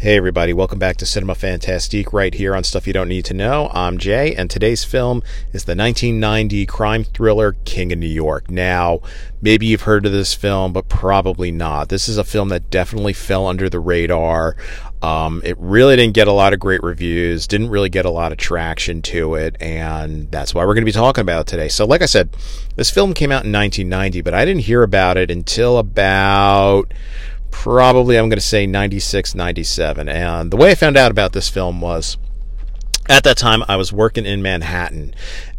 Hey, 0.00 0.16
everybody, 0.16 0.52
welcome 0.52 0.78
back 0.78 0.96
to 0.98 1.06
Cinema 1.06 1.34
Fantastique 1.34 2.12
right 2.12 2.32
here 2.32 2.54
on 2.54 2.62
Stuff 2.62 2.86
You 2.86 2.92
Don't 2.92 3.08
Need 3.08 3.24
to 3.24 3.34
Know. 3.34 3.68
I'm 3.74 3.98
Jay, 3.98 4.32
and 4.32 4.48
today's 4.48 4.84
film 4.84 5.24
is 5.52 5.64
the 5.64 5.74
1990 5.74 6.66
crime 6.66 7.02
thriller 7.02 7.56
King 7.64 7.92
of 7.92 7.98
New 7.98 8.06
York. 8.06 8.48
Now, 8.48 9.00
maybe 9.42 9.66
you've 9.66 9.82
heard 9.82 10.06
of 10.06 10.12
this 10.12 10.34
film, 10.34 10.72
but 10.72 10.88
probably 10.88 11.50
not. 11.50 11.88
This 11.88 12.08
is 12.08 12.16
a 12.16 12.22
film 12.22 12.48
that 12.50 12.70
definitely 12.70 13.12
fell 13.12 13.48
under 13.48 13.68
the 13.68 13.80
radar. 13.80 14.54
Um, 15.02 15.42
it 15.44 15.58
really 15.58 15.96
didn't 15.96 16.14
get 16.14 16.28
a 16.28 16.32
lot 16.32 16.52
of 16.52 16.60
great 16.60 16.84
reviews, 16.84 17.48
didn't 17.48 17.70
really 17.70 17.88
get 17.88 18.04
a 18.04 18.10
lot 18.10 18.30
of 18.30 18.38
traction 18.38 19.02
to 19.02 19.34
it, 19.34 19.56
and 19.60 20.30
that's 20.30 20.54
why 20.54 20.64
we're 20.64 20.74
going 20.74 20.82
to 20.82 20.92
be 20.92 20.92
talking 20.92 21.22
about 21.22 21.40
it 21.40 21.46
today. 21.48 21.68
So, 21.68 21.84
like 21.84 22.02
I 22.02 22.06
said, 22.06 22.30
this 22.76 22.88
film 22.88 23.14
came 23.14 23.32
out 23.32 23.44
in 23.44 23.50
1990, 23.50 24.20
but 24.20 24.32
I 24.32 24.44
didn't 24.44 24.62
hear 24.62 24.84
about 24.84 25.16
it 25.16 25.28
until 25.28 25.76
about 25.76 26.94
probably 27.50 28.18
I'm 28.18 28.28
going 28.28 28.38
to 28.38 28.44
say 28.44 28.66
96, 28.66 29.34
97. 29.34 30.08
And 30.08 30.50
the 30.50 30.56
way 30.56 30.70
I 30.70 30.74
found 30.74 30.96
out 30.96 31.10
about 31.10 31.32
this 31.32 31.48
film 31.48 31.80
was 31.80 32.16
at 33.08 33.24
that 33.24 33.36
time 33.36 33.62
I 33.68 33.76
was 33.76 33.92
working 33.92 34.26
in 34.26 34.42
Manhattan. 34.42 35.14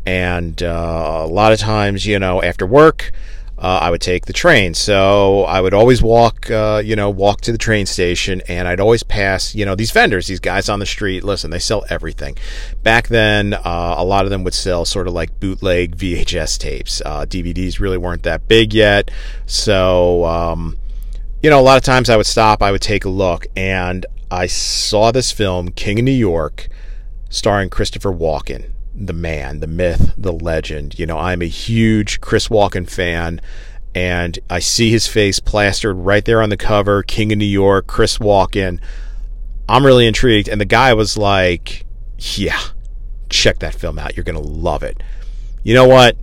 And 0.06 0.62
uh, 0.64 1.22
a 1.24 1.28
lot 1.28 1.52
of 1.52 1.60
times, 1.60 2.06
you 2.06 2.20
know, 2.20 2.42
after 2.42 2.66
work, 2.66 3.12
uh, 3.60 3.80
I 3.82 3.90
would 3.90 4.02
take 4.02 4.26
the 4.26 4.34
train. 4.34 4.74
So 4.74 5.44
I 5.44 5.60
would 5.60 5.74
always 5.74 6.02
walk, 6.02 6.50
uh, 6.50 6.82
you 6.84 6.96
know, 6.96 7.10
walk 7.10 7.42
to 7.42 7.52
the 7.52 7.58
train 7.58 7.86
station, 7.86 8.42
and 8.48 8.68
I'd 8.68 8.80
always 8.80 9.04
pass, 9.04 9.54
you 9.54 9.66
know, 9.66 9.76
these 9.76 9.92
vendors, 9.92 10.28
these 10.28 10.40
guys 10.40 10.70
on 10.70 10.80
the 10.80 10.86
street. 10.86 11.24
Listen, 11.24 11.52
they 11.52 11.60
sell 11.60 11.84
everything. 11.90 12.38
Back 12.84 13.10
then, 13.10 13.54
uh, 13.54 13.96
a 13.98 14.06
lot 14.06 14.24
of 14.24 14.32
them 14.32 14.44
would 14.46 14.54
sell 14.54 14.86
sort 14.86 15.08
of 15.08 15.14
like 15.14 15.40
bootleg 15.40 15.98
VHS 15.98 16.58
tapes. 16.58 17.02
Uh, 17.06 17.26
DVDs 17.26 17.80
really 17.80 17.98
weren't 17.98 18.24
that 18.24 18.48
big 18.48 18.74
yet, 18.74 19.12
so. 19.46 20.26
Um, 20.26 20.78
you 21.42 21.50
know, 21.50 21.60
a 21.60 21.62
lot 21.62 21.78
of 21.78 21.84
times 21.84 22.10
I 22.10 22.18
would 22.18 22.26
stop, 22.26 22.62
I 22.62 22.72
would 22.72 22.82
take 22.82 23.06
a 23.06 23.10
look, 23.10 23.48
and 23.56 24.06
I 24.30 24.48
saw 24.48 25.12
this 25.12 25.32
film, 25.32 25.72
King 25.72 26.00
of 26.00 26.06
New 26.06 26.12
York, 26.12 26.68
starring 27.30 27.70
Christopher 27.70 28.12
Walken, 28.12 28.72
the 28.94 29.14
man, 29.14 29.60
the 29.60 29.68
myth, 29.68 30.14
the 30.18 30.34
legend. 30.34 31.00
You 31.00 31.06
know, 31.06 31.18
I'm 31.18 31.42
a 31.42 31.48
huge 31.48 32.20
Chris 32.20 32.50
Walken 32.50 32.90
fan, 32.90 33.40
and 33.96 34.38
I 34.50 34.60
see 34.60 34.92
his 34.92 35.08
face 35.08 35.40
plastered 35.40 35.96
right 35.96 36.26
there 36.26 36.42
on 36.42 36.50
the 36.50 36.58
cover, 36.58 37.04
King 37.04 37.32
of 37.32 37.38
New 37.38 37.46
York, 37.46 37.88
Chris 37.88 38.18
Walken. 38.18 38.80
I'm 39.70 39.86
really 39.86 40.08
intrigued, 40.08 40.50
and 40.50 40.60
the 40.60 40.66
guy 40.66 40.94
was 40.94 41.18
like, 41.18 41.86
yeah, 42.18 42.60
check 43.30 43.60
that 43.60 43.76
film 43.76 43.98
out. 43.98 44.18
You're 44.18 44.26
going 44.26 44.42
to 44.42 44.50
love 44.50 44.84
it. 44.84 45.02
You 45.64 45.74
know 45.74 45.88
what? 45.88 46.18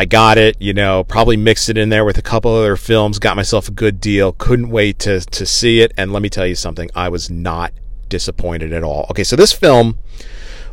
I 0.00 0.06
got 0.06 0.38
it, 0.38 0.56
you 0.58 0.72
know, 0.72 1.04
probably 1.04 1.36
mixed 1.36 1.68
it 1.68 1.76
in 1.76 1.90
there 1.90 2.06
with 2.06 2.16
a 2.16 2.22
couple 2.22 2.54
other 2.54 2.76
films, 2.76 3.18
got 3.18 3.36
myself 3.36 3.68
a 3.68 3.70
good 3.70 4.00
deal, 4.00 4.32
couldn't 4.32 4.70
wait 4.70 4.98
to, 5.00 5.20
to 5.20 5.44
see 5.44 5.82
it. 5.82 5.92
And 5.94 6.10
let 6.10 6.22
me 6.22 6.30
tell 6.30 6.46
you 6.46 6.54
something, 6.54 6.88
I 6.94 7.10
was 7.10 7.28
not 7.28 7.74
disappointed 8.08 8.72
at 8.72 8.82
all. 8.82 9.06
Okay, 9.10 9.24
so 9.24 9.36
this 9.36 9.52
film 9.52 9.98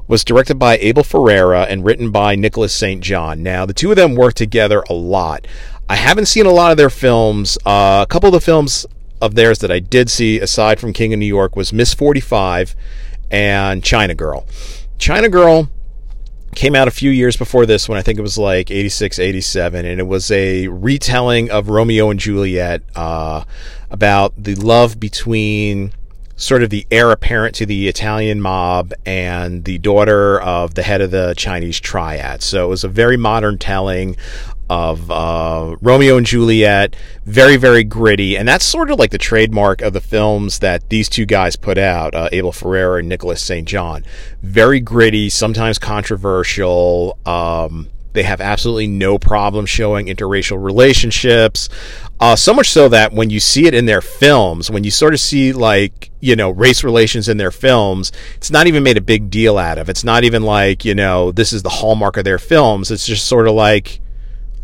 was 0.08 0.24
directed 0.24 0.58
by 0.58 0.78
Abel 0.78 1.04
Ferrara 1.04 1.64
and 1.64 1.84
written 1.84 2.10
by 2.10 2.36
Nicholas 2.36 2.74
St. 2.74 3.04
John. 3.04 3.44
Now, 3.44 3.66
the 3.66 3.74
two 3.74 3.90
of 3.90 3.98
them 3.98 4.16
work 4.16 4.34
together 4.34 4.82
a 4.90 4.94
lot. 4.94 5.46
I 5.90 5.98
haven't 5.98 6.28
seen 6.28 6.46
a 6.46 6.52
lot 6.52 6.72
of 6.72 6.78
their 6.78 6.90
films. 6.90 7.58
Uh, 7.66 8.06
a 8.08 8.10
couple 8.10 8.28
of 8.28 8.34
the 8.34 8.40
films 8.40 8.86
of 9.22 9.36
theirs 9.36 9.60
that 9.60 9.70
I 9.70 9.80
did 9.80 10.10
see, 10.10 10.40
aside 10.40 10.80
from 10.80 10.94
King 10.94 11.12
of 11.12 11.20
New 11.20 11.26
York, 11.26 11.58
was 11.58 11.74
Miss 11.74 11.94
45 11.94 12.78
and 13.30 13.84
China 13.84 14.16
Girl. 14.16 14.48
China 14.98 15.28
Girl 15.28 15.70
came 16.58 16.76
out 16.76 16.88
a 16.88 16.92
few 16.92 17.12
years 17.12 17.38
before 17.38 17.68
this 17.68 17.88
when 17.88 18.00
I 18.00 18.02
think 18.02 18.18
it 18.18 18.24
was 18.24 18.36
like 18.36 18.72
86, 18.72 19.20
87, 19.20 19.86
and 19.86 20.00
it 20.00 20.08
was 20.08 20.32
a 20.32 20.68
retelling 20.70 21.52
of 21.52 21.70
Romeo 21.70 22.10
and 22.10 22.20
Juliet 22.20 22.82
uh, 22.96 23.44
about 23.92 24.34
the 24.36 24.56
love 24.56 25.00
between 25.00 25.94
sort 26.36 26.64
of 26.64 26.72
the 26.72 26.88
heir 26.90 27.12
apparent 27.12 27.54
to 27.56 27.68
the 27.68 27.88
Italian 27.88 28.42
mob 28.42 28.92
and 29.06 29.66
the 29.66 29.78
daughter 29.78 30.42
of 30.42 30.74
the 30.74 30.82
head 30.82 31.00
of 31.00 31.12
the 31.12 31.36
Chinese 31.38 31.80
triad. 31.80 32.42
So 32.42 32.66
it 32.66 32.70
was 32.70 32.84
a 32.84 32.88
very 32.88 33.18
modern 33.18 33.60
telling 33.60 34.18
of 34.70 35.10
uh, 35.10 35.76
Romeo 35.82 36.18
and 36.18 36.26
Juliet, 36.26 36.96
very, 37.26 37.58
very 37.58 37.84
gritty. 37.84 38.38
And 38.38 38.48
that's 38.48 38.66
sort 38.66 38.92
of 38.92 39.00
like 39.00 39.12
the 39.12 39.18
trademark 39.18 39.82
of 39.82 39.94
the 39.94 40.02
films 40.02 40.60
that 40.60 40.90
these 40.90 41.10
two 41.10 41.26
guys 41.26 41.56
put 41.56 41.78
out, 41.78 42.14
uh, 42.14 42.30
Abel 42.32 42.52
Ferrara 42.52 43.00
and 43.00 43.10
Nicholas 43.10 43.42
St. 43.42 43.68
John. 43.68 44.04
Very 44.42 44.80
gritty, 44.80 45.30
sometimes 45.30 45.80
controversial. 45.80 47.18
Um, 47.26 47.90
they 48.14 48.24
have 48.24 48.42
absolutely 48.42 48.88
no 48.88 49.20
problem 49.20 49.68
showing 49.68 50.08
interracial 50.08 50.62
relationships. 50.62 51.70
Uh, 52.20 52.36
so 52.36 52.52
much 52.52 52.72
so 52.72 52.90
that 52.90 53.14
when 53.14 53.30
you 53.30 53.40
see 53.40 53.68
it 53.68 53.76
in 53.76 53.86
their 53.86 54.02
films, 54.02 54.72
when 54.72 54.84
you 54.84 54.90
sort 54.90 55.14
of 55.14 55.20
see 55.20 55.54
like, 55.54 56.10
you 56.20 56.36
know, 56.36 56.50
race 56.50 56.84
relations 56.84 57.30
in 57.30 57.38
their 57.38 57.52
films, 57.52 58.12
it's 58.36 58.50
not 58.50 58.66
even 58.66 58.82
made 58.82 58.98
a 58.98 59.02
big 59.02 59.30
deal 59.30 59.60
out 59.60 59.78
of. 59.78 59.88
It's 59.88 60.04
not 60.04 60.24
even 60.24 60.42
like, 60.42 60.84
you 60.84 60.96
know, 60.96 61.32
this 61.32 61.54
is 61.54 61.62
the 61.62 61.70
hallmark 61.70 62.18
of 62.18 62.24
their 62.24 62.40
films. 62.40 62.90
It's 62.90 63.06
just 63.06 63.28
sort 63.28 63.48
of 63.48 63.54
like, 63.54 64.00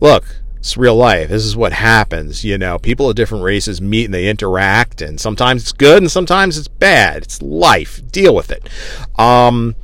look, 0.03 0.25
it's 0.57 0.77
real 0.77 0.95
life. 0.95 1.29
This 1.29 1.45
is 1.45 1.57
what 1.57 1.73
happens. 1.73 2.43
You 2.43 2.57
know, 2.57 2.77
people 2.77 3.09
of 3.09 3.15
different 3.15 3.43
races 3.43 3.81
meet 3.81 4.05
and 4.05 4.13
they 4.13 4.27
interact, 4.27 5.01
and 5.01 5.19
sometimes 5.19 5.63
it's 5.63 5.71
good 5.71 6.03
and 6.03 6.11
sometimes 6.11 6.57
it's 6.57 6.67
bad. 6.67 7.23
It's 7.23 7.41
life. 7.41 8.01
Deal 8.11 8.35
with 8.35 8.51
it. 8.51 8.69
Um, 9.17 9.75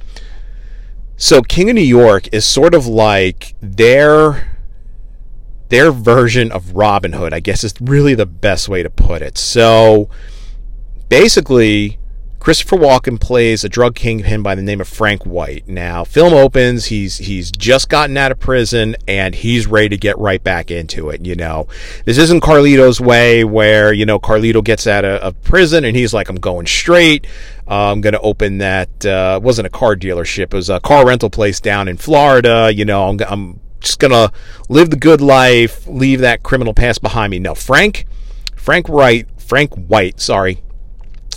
so 1.17 1.41
King 1.41 1.69
of 1.69 1.75
New 1.75 1.81
York 1.81 2.31
is 2.33 2.45
sort 2.45 2.75
of 2.75 2.85
like 2.85 3.55
their 3.61 4.57
their 5.69 5.91
version 5.91 6.51
of 6.51 6.75
Robin 6.75 7.13
Hood. 7.13 7.33
I 7.33 7.39
guess 7.39 7.63
is 7.63 7.73
really 7.79 8.13
the 8.13 8.25
best 8.25 8.67
way 8.69 8.83
to 8.83 8.89
put 8.89 9.21
it. 9.21 9.37
So 9.37 10.09
basically, 11.07 11.98
Christopher 12.49 12.77
Walken 12.77 13.21
plays 13.21 13.63
a 13.63 13.69
drug 13.69 13.93
kingpin 13.93 14.41
by 14.41 14.55
the 14.55 14.63
name 14.63 14.81
of 14.81 14.87
Frank 14.87 15.23
White. 15.23 15.67
Now, 15.67 16.03
film 16.03 16.33
opens, 16.33 16.87
he's 16.87 17.19
he's 17.19 17.51
just 17.51 17.89
gotten 17.89 18.17
out 18.17 18.31
of 18.31 18.39
prison 18.39 18.95
and 19.07 19.35
he's 19.35 19.67
ready 19.67 19.89
to 19.89 19.97
get 19.97 20.17
right 20.17 20.43
back 20.43 20.71
into 20.71 21.11
it, 21.11 21.23
you 21.23 21.35
know. 21.35 21.67
This 22.05 22.17
isn't 22.17 22.41
Carlito's 22.41 22.99
way 22.99 23.43
where, 23.43 23.93
you 23.93 24.03
know, 24.03 24.17
Carlito 24.17 24.63
gets 24.63 24.87
out 24.87 25.05
of, 25.05 25.21
of 25.21 25.43
prison 25.43 25.85
and 25.85 25.95
he's 25.95 26.11
like 26.11 26.27
I'm 26.27 26.39
going 26.39 26.65
straight. 26.65 27.27
Uh, 27.67 27.91
I'm 27.91 28.01
going 28.01 28.13
to 28.15 28.21
open 28.21 28.57
that 28.57 29.05
uh 29.05 29.39
wasn't 29.43 29.67
a 29.67 29.69
car 29.69 29.95
dealership, 29.95 30.45
it 30.45 30.53
was 30.53 30.71
a 30.71 30.79
car 30.79 31.05
rental 31.05 31.29
place 31.29 31.59
down 31.59 31.87
in 31.87 31.97
Florida, 31.97 32.71
you 32.73 32.83
know, 32.83 33.09
I'm, 33.09 33.19
I'm 33.29 33.59
just 33.79 33.99
going 33.99 34.09
to 34.09 34.31
live 34.69 34.89
the 34.89 34.97
good 34.97 35.21
life, 35.21 35.85
leave 35.85 36.21
that 36.21 36.41
criminal 36.41 36.73
past 36.73 37.03
behind 37.03 37.29
me. 37.29 37.37
No, 37.37 37.53
Frank 37.53 38.07
Frank 38.55 38.89
Wright, 38.89 39.27
Frank 39.37 39.75
White, 39.75 40.19
sorry, 40.19 40.63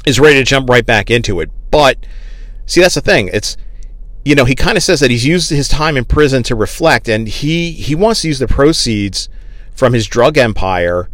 is 0.06 0.20
ready 0.20 0.36
to 0.36 0.44
jump 0.44 0.68
right 0.68 0.84
back 0.84 1.10
into 1.10 1.40
it. 1.40 1.50
But 1.70 1.98
see, 2.66 2.80
that's 2.80 2.94
the 2.94 3.00
thing. 3.00 3.28
It's 3.32 3.56
you 4.24 4.34
know 4.34 4.44
he 4.44 4.54
kind 4.54 4.76
of 4.76 4.82
says 4.82 5.00
that 5.00 5.10
he's 5.10 5.26
used 5.26 5.50
his 5.50 5.68
time 5.68 5.96
in 5.96 6.04
prison 6.04 6.42
to 6.44 6.54
reflect, 6.54 7.08
and 7.08 7.28
he 7.28 7.72
he 7.72 7.94
wants 7.94 8.22
to 8.22 8.28
use 8.28 8.38
the 8.38 8.48
proceeds 8.48 9.28
from 9.74 9.92
his 9.92 10.06
drug 10.06 10.38
empire 10.38 11.08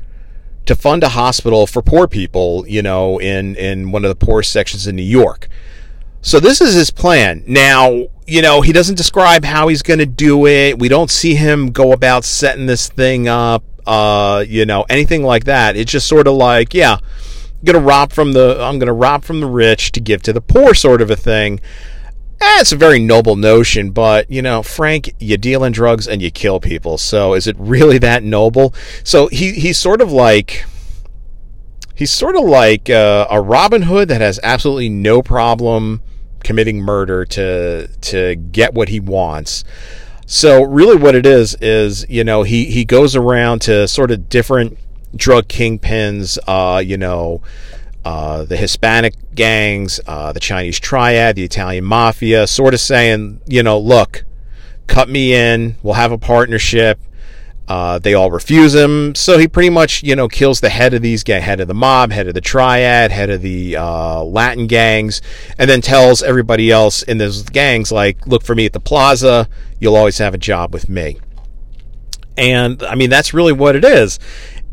to 0.66 0.74
fund 0.74 1.02
a 1.02 1.10
hospital 1.10 1.66
for 1.66 1.82
poor 1.82 2.06
people. 2.06 2.64
You 2.66 2.82
know, 2.82 3.18
in 3.18 3.56
in 3.56 3.90
one 3.90 4.04
of 4.04 4.08
the 4.08 4.26
poorest 4.26 4.52
sections 4.52 4.86
in 4.86 4.96
New 4.96 5.02
York. 5.02 5.48
So 6.20 6.40
this 6.40 6.60
is 6.60 6.74
his 6.74 6.90
plan. 6.90 7.44
Now, 7.46 8.08
you 8.26 8.42
know, 8.42 8.60
he 8.60 8.72
doesn't 8.72 8.96
describe 8.96 9.44
how 9.44 9.68
he's 9.68 9.82
going 9.82 10.00
to 10.00 10.06
do 10.06 10.46
it. 10.46 10.78
We 10.78 10.88
don't 10.88 11.10
see 11.10 11.34
him 11.34 11.70
go 11.70 11.92
about 11.92 12.24
setting 12.24 12.66
this 12.66 12.88
thing 12.88 13.28
up, 13.28 13.62
uh, 13.86 14.44
you 14.46 14.66
know, 14.66 14.84
anything 14.90 15.22
like 15.22 15.44
that. 15.44 15.76
It's 15.76 15.90
just 15.90 16.08
sort 16.08 16.26
of 16.26 16.34
like, 16.34 16.74
yeah, 16.74 16.98
gonna 17.64 17.80
rob 17.80 18.12
from 18.12 18.32
the 18.32 18.58
I'm 18.60 18.78
gonna 18.78 18.92
rob 18.92 19.24
from 19.24 19.40
the 19.40 19.46
rich 19.46 19.92
to 19.92 20.00
give 20.00 20.22
to 20.22 20.32
the 20.32 20.40
poor 20.40 20.74
sort 20.74 21.02
of 21.02 21.10
a 21.10 21.16
thing. 21.16 21.60
Eh, 22.40 22.62
a 22.70 22.76
very 22.76 23.00
noble 23.00 23.34
notion, 23.34 23.90
but 23.90 24.30
you 24.30 24.42
know, 24.42 24.62
Frank, 24.62 25.12
you 25.18 25.36
deal 25.36 25.64
in 25.64 25.72
drugs 25.72 26.06
and 26.06 26.22
you 26.22 26.30
kill 26.30 26.60
people. 26.60 26.96
So 26.96 27.34
is 27.34 27.48
it 27.48 27.56
really 27.58 27.98
that 27.98 28.22
noble? 28.22 28.72
So 29.02 29.26
he 29.26 29.52
he's 29.52 29.76
sort 29.76 30.00
of 30.00 30.12
like 30.12 30.64
he's 31.94 32.12
sort 32.12 32.36
of 32.36 32.44
like 32.44 32.88
uh, 32.88 33.26
a 33.28 33.40
Robin 33.40 33.82
Hood 33.82 34.08
that 34.08 34.20
has 34.20 34.38
absolutely 34.44 34.88
no 34.88 35.20
problem 35.20 36.00
committing 36.44 36.80
murder 36.80 37.24
to 37.24 37.88
to 37.88 38.36
get 38.36 38.72
what 38.72 38.88
he 38.88 39.00
wants. 39.00 39.64
So 40.26 40.62
really 40.62 40.96
what 40.96 41.14
it 41.14 41.26
is 41.26 41.56
is, 41.60 42.06
you 42.08 42.22
know, 42.22 42.44
he 42.44 42.66
he 42.66 42.84
goes 42.84 43.16
around 43.16 43.62
to 43.62 43.88
sort 43.88 44.10
of 44.12 44.28
different 44.28 44.78
drug 45.14 45.48
kingpins, 45.48 46.38
uh, 46.46 46.78
you 46.78 46.96
know, 46.96 47.42
uh, 48.04 48.44
the 48.44 48.56
Hispanic 48.56 49.14
gangs, 49.34 50.00
uh, 50.06 50.32
the 50.32 50.40
Chinese 50.40 50.78
triad, 50.80 51.36
the 51.36 51.44
Italian 51.44 51.84
mafia, 51.84 52.46
sort 52.46 52.74
of 52.74 52.80
saying, 52.80 53.40
you 53.46 53.62
know, 53.62 53.78
look, 53.78 54.24
cut 54.86 55.08
me 55.08 55.34
in, 55.34 55.76
we'll 55.82 55.94
have 55.94 56.12
a 56.12 56.18
partnership. 56.18 56.98
Uh, 57.66 57.98
they 57.98 58.14
all 58.14 58.30
refuse 58.30 58.74
him, 58.74 59.14
so 59.14 59.36
he 59.36 59.46
pretty 59.46 59.68
much, 59.68 60.02
you 60.02 60.16
know, 60.16 60.26
kills 60.26 60.60
the 60.60 60.70
head 60.70 60.94
of 60.94 61.02
these 61.02 61.22
gang, 61.22 61.42
head 61.42 61.60
of 61.60 61.68
the 61.68 61.74
mob, 61.74 62.10
head 62.10 62.26
of 62.26 62.32
the 62.32 62.40
triad, 62.40 63.10
head 63.10 63.28
of 63.28 63.42
the 63.42 63.76
uh, 63.76 64.22
Latin 64.24 64.66
gangs, 64.66 65.20
and 65.58 65.68
then 65.68 65.82
tells 65.82 66.22
everybody 66.22 66.70
else 66.70 67.02
in 67.02 67.18
those 67.18 67.42
gangs, 67.42 67.92
like, 67.92 68.26
look 68.26 68.42
for 68.42 68.54
me 68.54 68.64
at 68.64 68.72
the 68.72 68.80
plaza. 68.80 69.46
You'll 69.80 69.96
always 69.96 70.16
have 70.16 70.32
a 70.32 70.38
job 70.38 70.72
with 70.72 70.88
me. 70.88 71.18
And 72.38 72.82
I 72.84 72.94
mean, 72.94 73.10
that's 73.10 73.34
really 73.34 73.52
what 73.52 73.76
it 73.76 73.84
is 73.84 74.18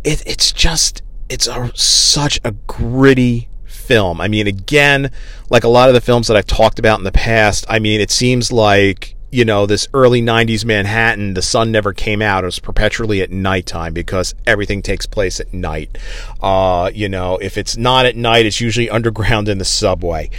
it, 0.05 0.23
it's 0.25 0.51
just 0.51 1.01
it's 1.27 1.47
a, 1.47 1.71
such 1.75 2.39
a 2.43 2.51
gritty 2.67 3.49
film. 3.65 4.21
I 4.21 4.27
mean, 4.27 4.47
again, 4.47 5.11
like 5.49 5.63
a 5.63 5.67
lot 5.67 5.89
of 5.89 5.95
the 5.95 6.01
films 6.01 6.27
that 6.27 6.37
I've 6.37 6.47
talked 6.47 6.79
about 6.79 6.99
in 6.99 7.03
the 7.03 7.11
past, 7.11 7.65
I 7.67 7.79
mean, 7.79 7.99
it 7.99 8.11
seems 8.11 8.51
like 8.51 9.15
you 9.31 9.43
know, 9.43 9.65
this 9.65 9.89
early 9.93 10.21
90s 10.21 10.63
Manhattan, 10.63 11.33
the 11.33 11.41
sun 11.41 11.69
never 11.69 11.91
came 11.91 12.21
out. 12.21 12.45
It 12.45 12.47
was 12.47 12.59
perpetually 12.59 13.21
at 13.21 13.31
nighttime 13.31 13.93
because 13.93 14.33
everything 14.47 14.81
takes 14.81 15.05
place 15.05 15.41
at 15.41 15.53
night. 15.53 15.97
Uh, 16.39 16.89
you 16.93 17.09
know, 17.09 17.37
if 17.39 17.57
it's 17.57 17.75
not 17.75 18.05
at 18.05 18.15
night, 18.15 18.45
it's 18.45 18.61
usually 18.61 18.89
underground 18.89 19.49
in 19.49 19.57
the 19.57 19.65
subway. 19.65 20.29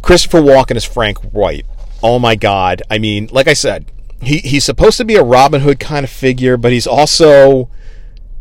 Christopher 0.00 0.40
Walken 0.40 0.76
is 0.76 0.84
Frank 0.84 1.18
White. 1.32 1.66
Oh 2.04 2.20
my 2.20 2.36
God. 2.36 2.82
I 2.88 2.98
mean, 2.98 3.28
like 3.32 3.48
I 3.48 3.54
said, 3.54 3.90
he, 4.22 4.38
he's 4.38 4.62
supposed 4.62 4.96
to 4.98 5.04
be 5.04 5.16
a 5.16 5.24
Robin 5.24 5.62
Hood 5.62 5.80
kind 5.80 6.04
of 6.04 6.10
figure, 6.10 6.56
but 6.56 6.70
he's 6.70 6.86
also, 6.86 7.68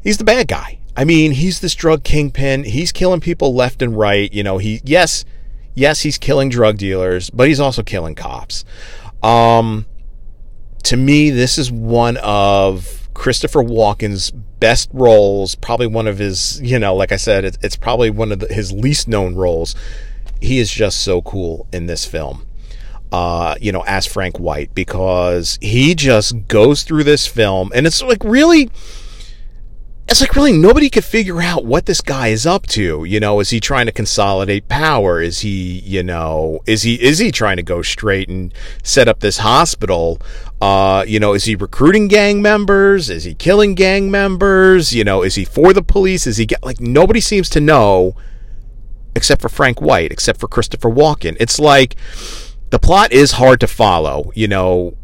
he's 0.04 0.18
the 0.18 0.24
bad 0.24 0.48
guy. 0.48 0.80
I 0.96 1.06
mean, 1.06 1.32
he's 1.32 1.60
this 1.60 1.74
drug 1.74 2.04
kingpin. 2.04 2.66
He's 2.66 2.92
killing 2.92 3.20
people 3.20 3.56
left 3.56 3.82
and 3.82 3.98
right. 3.98 4.32
You 4.32 4.44
know, 4.44 4.60
he, 4.60 4.82
yes, 4.84 5.26
yes, 5.74 6.02
he's 6.02 6.18
killing 6.18 6.50
drug 6.50 6.78
dealers, 6.78 7.30
but 7.30 7.48
he's 7.48 7.60
also 7.60 7.82
killing 7.82 8.16
cops. 8.16 8.64
Um, 9.24 9.86
to 10.84 10.98
me, 10.98 11.30
this 11.30 11.58
is 11.58 11.72
one 11.72 12.18
of 12.18 13.10
Christopher 13.14 13.64
Walken's 13.64 14.32
best 14.32 14.90
roles. 14.94 15.56
Probably 15.56 15.88
one 15.88 16.08
of 16.08 16.20
his, 16.20 16.62
you 16.62 16.78
know, 16.78 16.96
like 16.96 17.12
I 17.12 17.18
said, 17.18 17.46
it, 17.46 17.58
it's 17.62 17.76
probably 17.76 18.10
one 18.10 18.32
of 18.32 18.40
the, 18.40 18.54
his 18.54 18.72
least 18.72 19.08
known 19.08 19.36
roles. 19.36 19.76
He 20.42 20.60
is 20.60 20.72
just 20.72 21.00
so 21.00 21.22
cool 21.22 21.68
in 21.72 21.88
this 21.88 22.06
film. 22.06 22.46
Uh, 23.12 23.56
you 23.62 23.72
know, 23.72 23.84
as 23.86 24.06
Frank 24.08 24.40
White, 24.40 24.74
because 24.74 25.60
he 25.62 25.94
just 25.94 26.48
goes 26.48 26.82
through 26.82 27.04
this 27.04 27.28
film 27.28 27.72
and 27.76 27.86
it's 27.86 28.02
like 28.02 28.24
really 28.24 28.72
it's 30.14 30.22
like 30.22 30.36
really 30.36 30.56
nobody 30.56 30.92
could 30.92 31.04
figure 31.04 31.42
out 31.42 31.66
what 31.66 31.88
this 31.88 32.00
guy 32.00 32.28
is 32.28 32.46
up 32.46 32.68
to. 32.68 33.04
You 33.04 33.20
know, 33.20 33.40
is 33.40 33.50
he 33.50 33.60
trying 33.60 33.88
to 33.88 33.92
consolidate 33.92 34.68
power? 34.68 35.20
Is 35.20 35.40
he, 35.40 35.80
you 35.80 36.04
know, 36.04 36.60
is 36.68 36.84
he 36.84 37.02
is 37.02 37.18
he 37.18 37.32
trying 37.32 37.58
to 37.58 37.64
go 37.64 37.82
straight 37.82 38.30
and 38.30 38.54
set 38.84 39.08
up 39.08 39.22
this 39.22 39.40
hospital? 39.40 40.22
Uh, 40.62 41.04
you 41.08 41.20
know, 41.20 41.34
is 41.34 41.46
he 41.46 41.56
recruiting 41.56 42.08
gang 42.08 42.44
members? 42.44 43.10
Is 43.10 43.24
he 43.24 43.34
killing 43.34 43.74
gang 43.74 44.12
members? 44.12 44.94
You 44.94 45.04
know, 45.04 45.24
is 45.24 45.34
he 45.34 45.46
for 45.46 45.74
the 45.74 45.82
police? 45.82 46.28
Is 46.28 46.38
he 46.38 46.46
get 46.46 46.64
like 46.64 46.80
nobody 46.80 47.20
seems 47.20 47.50
to 47.50 47.60
know 47.60 48.16
except 49.16 49.42
for 49.42 49.50
Frank 49.50 49.82
White, 49.82 50.12
except 50.12 50.40
for 50.40 50.48
Christopher 50.48 50.92
Walken. 50.92 51.36
It's 51.40 51.58
like 51.58 51.96
the 52.70 52.78
plot 52.78 53.12
is 53.12 53.32
hard 53.32 53.60
to 53.62 53.68
follow. 53.68 54.32
You 54.36 54.48
know, 54.48 54.96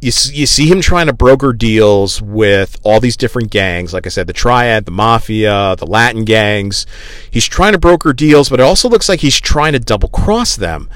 you, 0.00 0.12
you 0.32 0.46
see 0.46 0.66
him 0.66 0.80
trying 0.80 1.06
to 1.06 1.12
broker 1.12 1.52
deals 1.52 2.20
with 2.20 2.78
all 2.82 3.00
these 3.00 3.16
different 3.16 3.50
gangs. 3.50 3.94
Like 3.94 4.06
I 4.06 4.10
said, 4.10 4.26
the 4.26 4.32
Triad, 4.32 4.84
the 4.84 4.90
Mafia, 4.90 5.74
the 5.76 5.86
Latin 5.86 6.24
gangs. 6.24 6.86
He's 7.30 7.46
trying 7.46 7.72
to 7.72 7.78
broker 7.78 8.12
deals, 8.12 8.48
but 8.48 8.60
it 8.60 8.64
also 8.64 8.88
looks 8.88 9.08
like 9.08 9.20
he's 9.20 9.40
trying 9.40 9.72
to 9.72 9.78
double 9.78 10.08
cross 10.08 10.54
them. 10.56 10.90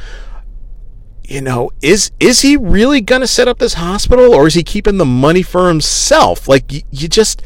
You 1.25 1.41
know, 1.41 1.71
is 1.81 2.11
is 2.21 2.41
he 2.41 2.57
really 2.57 3.01
going 3.01 3.21
to 3.21 3.27
set 3.27 3.49
up 3.49 3.59
this 3.59 3.75
hospital, 3.75 4.35
or 4.35 4.49
is 4.49 4.55
he 4.55 4.65
keeping 4.65 4.99
the 4.99 5.05
money 5.05 5.43
for 5.43 5.69
himself? 5.69 6.49
Like 6.49 6.73
you, 6.73 6.83
you 6.91 7.09
just 7.09 7.41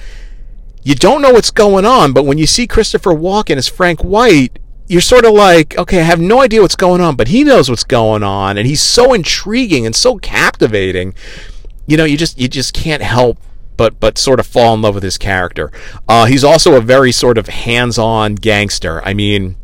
you 0.82 0.94
don't 0.94 1.22
know 1.22 1.32
what's 1.32 1.50
going 1.50 1.84
on. 1.84 2.12
But 2.12 2.24
when 2.24 2.38
you 2.38 2.46
see 2.46 2.66
Christopher 2.66 3.12
Walken 3.12 3.56
as 3.56 3.68
Frank 3.68 4.02
White, 4.02 4.58
you're 4.86 5.00
sort 5.00 5.24
of 5.24 5.32
like, 5.32 5.76
okay, 5.78 6.00
I 6.00 6.02
have 6.02 6.20
no 6.20 6.40
idea 6.40 6.60
what's 6.60 6.76
going 6.76 7.00
on, 7.00 7.16
but 7.16 7.28
he 7.28 7.44
knows 7.44 7.70
what's 7.70 7.84
going 7.84 8.22
on, 8.22 8.58
and 8.58 8.66
he's 8.66 8.82
so 8.82 9.12
intriguing 9.12 9.86
and 9.86 9.94
so 9.94 10.18
captivating. 10.18 11.14
You 11.86 11.96
know, 11.96 12.04
you 12.04 12.16
just 12.16 12.38
you 12.38 12.48
just 12.48 12.74
can't 12.74 13.02
help 13.02 13.38
but 13.76 13.98
but 14.00 14.18
sort 14.18 14.40
of 14.40 14.46
fall 14.46 14.74
in 14.74 14.82
love 14.82 14.94
with 14.94 15.04
his 15.04 15.18
character. 15.18 15.70
Uh, 16.08 16.26
he's 16.26 16.44
also 16.44 16.74
a 16.74 16.80
very 16.80 17.12
sort 17.12 17.38
of 17.38 17.48
hands-on 17.48 18.36
gangster. 18.36 19.02
I 19.04 19.14
mean, 19.14 19.56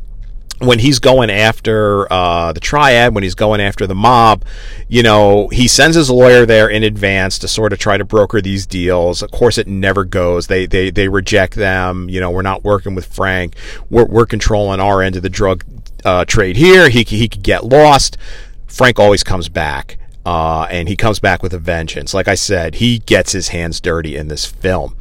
when 0.60 0.78
he's 0.78 0.98
going 0.98 1.30
after 1.30 2.10
uh, 2.12 2.52
the 2.52 2.60
triad, 2.60 3.14
when 3.14 3.22
he's 3.22 3.34
going 3.34 3.60
after 3.60 3.86
the 3.86 3.94
mob, 3.94 4.44
you 4.88 5.02
know, 5.02 5.48
he 5.48 5.66
sends 5.66 5.96
his 5.96 6.10
lawyer 6.10 6.44
there 6.44 6.68
in 6.68 6.82
advance 6.82 7.38
to 7.38 7.48
sort 7.48 7.72
of 7.72 7.78
try 7.78 7.96
to 7.96 8.04
broker 8.04 8.42
these 8.42 8.66
deals. 8.66 9.22
Of 9.22 9.30
course, 9.30 9.56
it 9.56 9.66
never 9.66 10.04
goes. 10.04 10.48
They 10.48 10.66
they 10.66 10.90
they 10.90 11.08
reject 11.08 11.54
them. 11.54 12.08
You 12.10 12.20
know, 12.20 12.30
we're 12.30 12.42
not 12.42 12.62
working 12.62 12.94
with 12.94 13.06
Frank. 13.06 13.54
We're 13.88 14.04
we're 14.04 14.26
controlling 14.26 14.80
our 14.80 15.02
end 15.02 15.16
of 15.16 15.22
the 15.22 15.30
drug 15.30 15.64
uh, 16.04 16.26
trade 16.26 16.56
here. 16.56 16.90
He 16.90 17.04
he 17.04 17.28
could 17.28 17.42
get 17.42 17.64
lost. 17.64 18.18
Frank 18.66 18.98
always 18.98 19.24
comes 19.24 19.48
back. 19.48 19.96
Uh, 20.26 20.66
and 20.70 20.86
he 20.86 20.96
comes 20.96 21.18
back 21.18 21.42
with 21.42 21.54
a 21.54 21.58
vengeance. 21.58 22.12
Like 22.12 22.28
I 22.28 22.34
said, 22.34 22.74
he 22.74 22.98
gets 22.98 23.32
his 23.32 23.48
hands 23.48 23.80
dirty 23.80 24.16
in 24.16 24.28
this 24.28 24.44
film. 24.44 24.94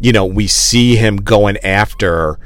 You 0.00 0.12
know, 0.12 0.26
we 0.26 0.48
see 0.48 0.96
him 0.96 1.18
going 1.18 1.56
after 1.58 2.36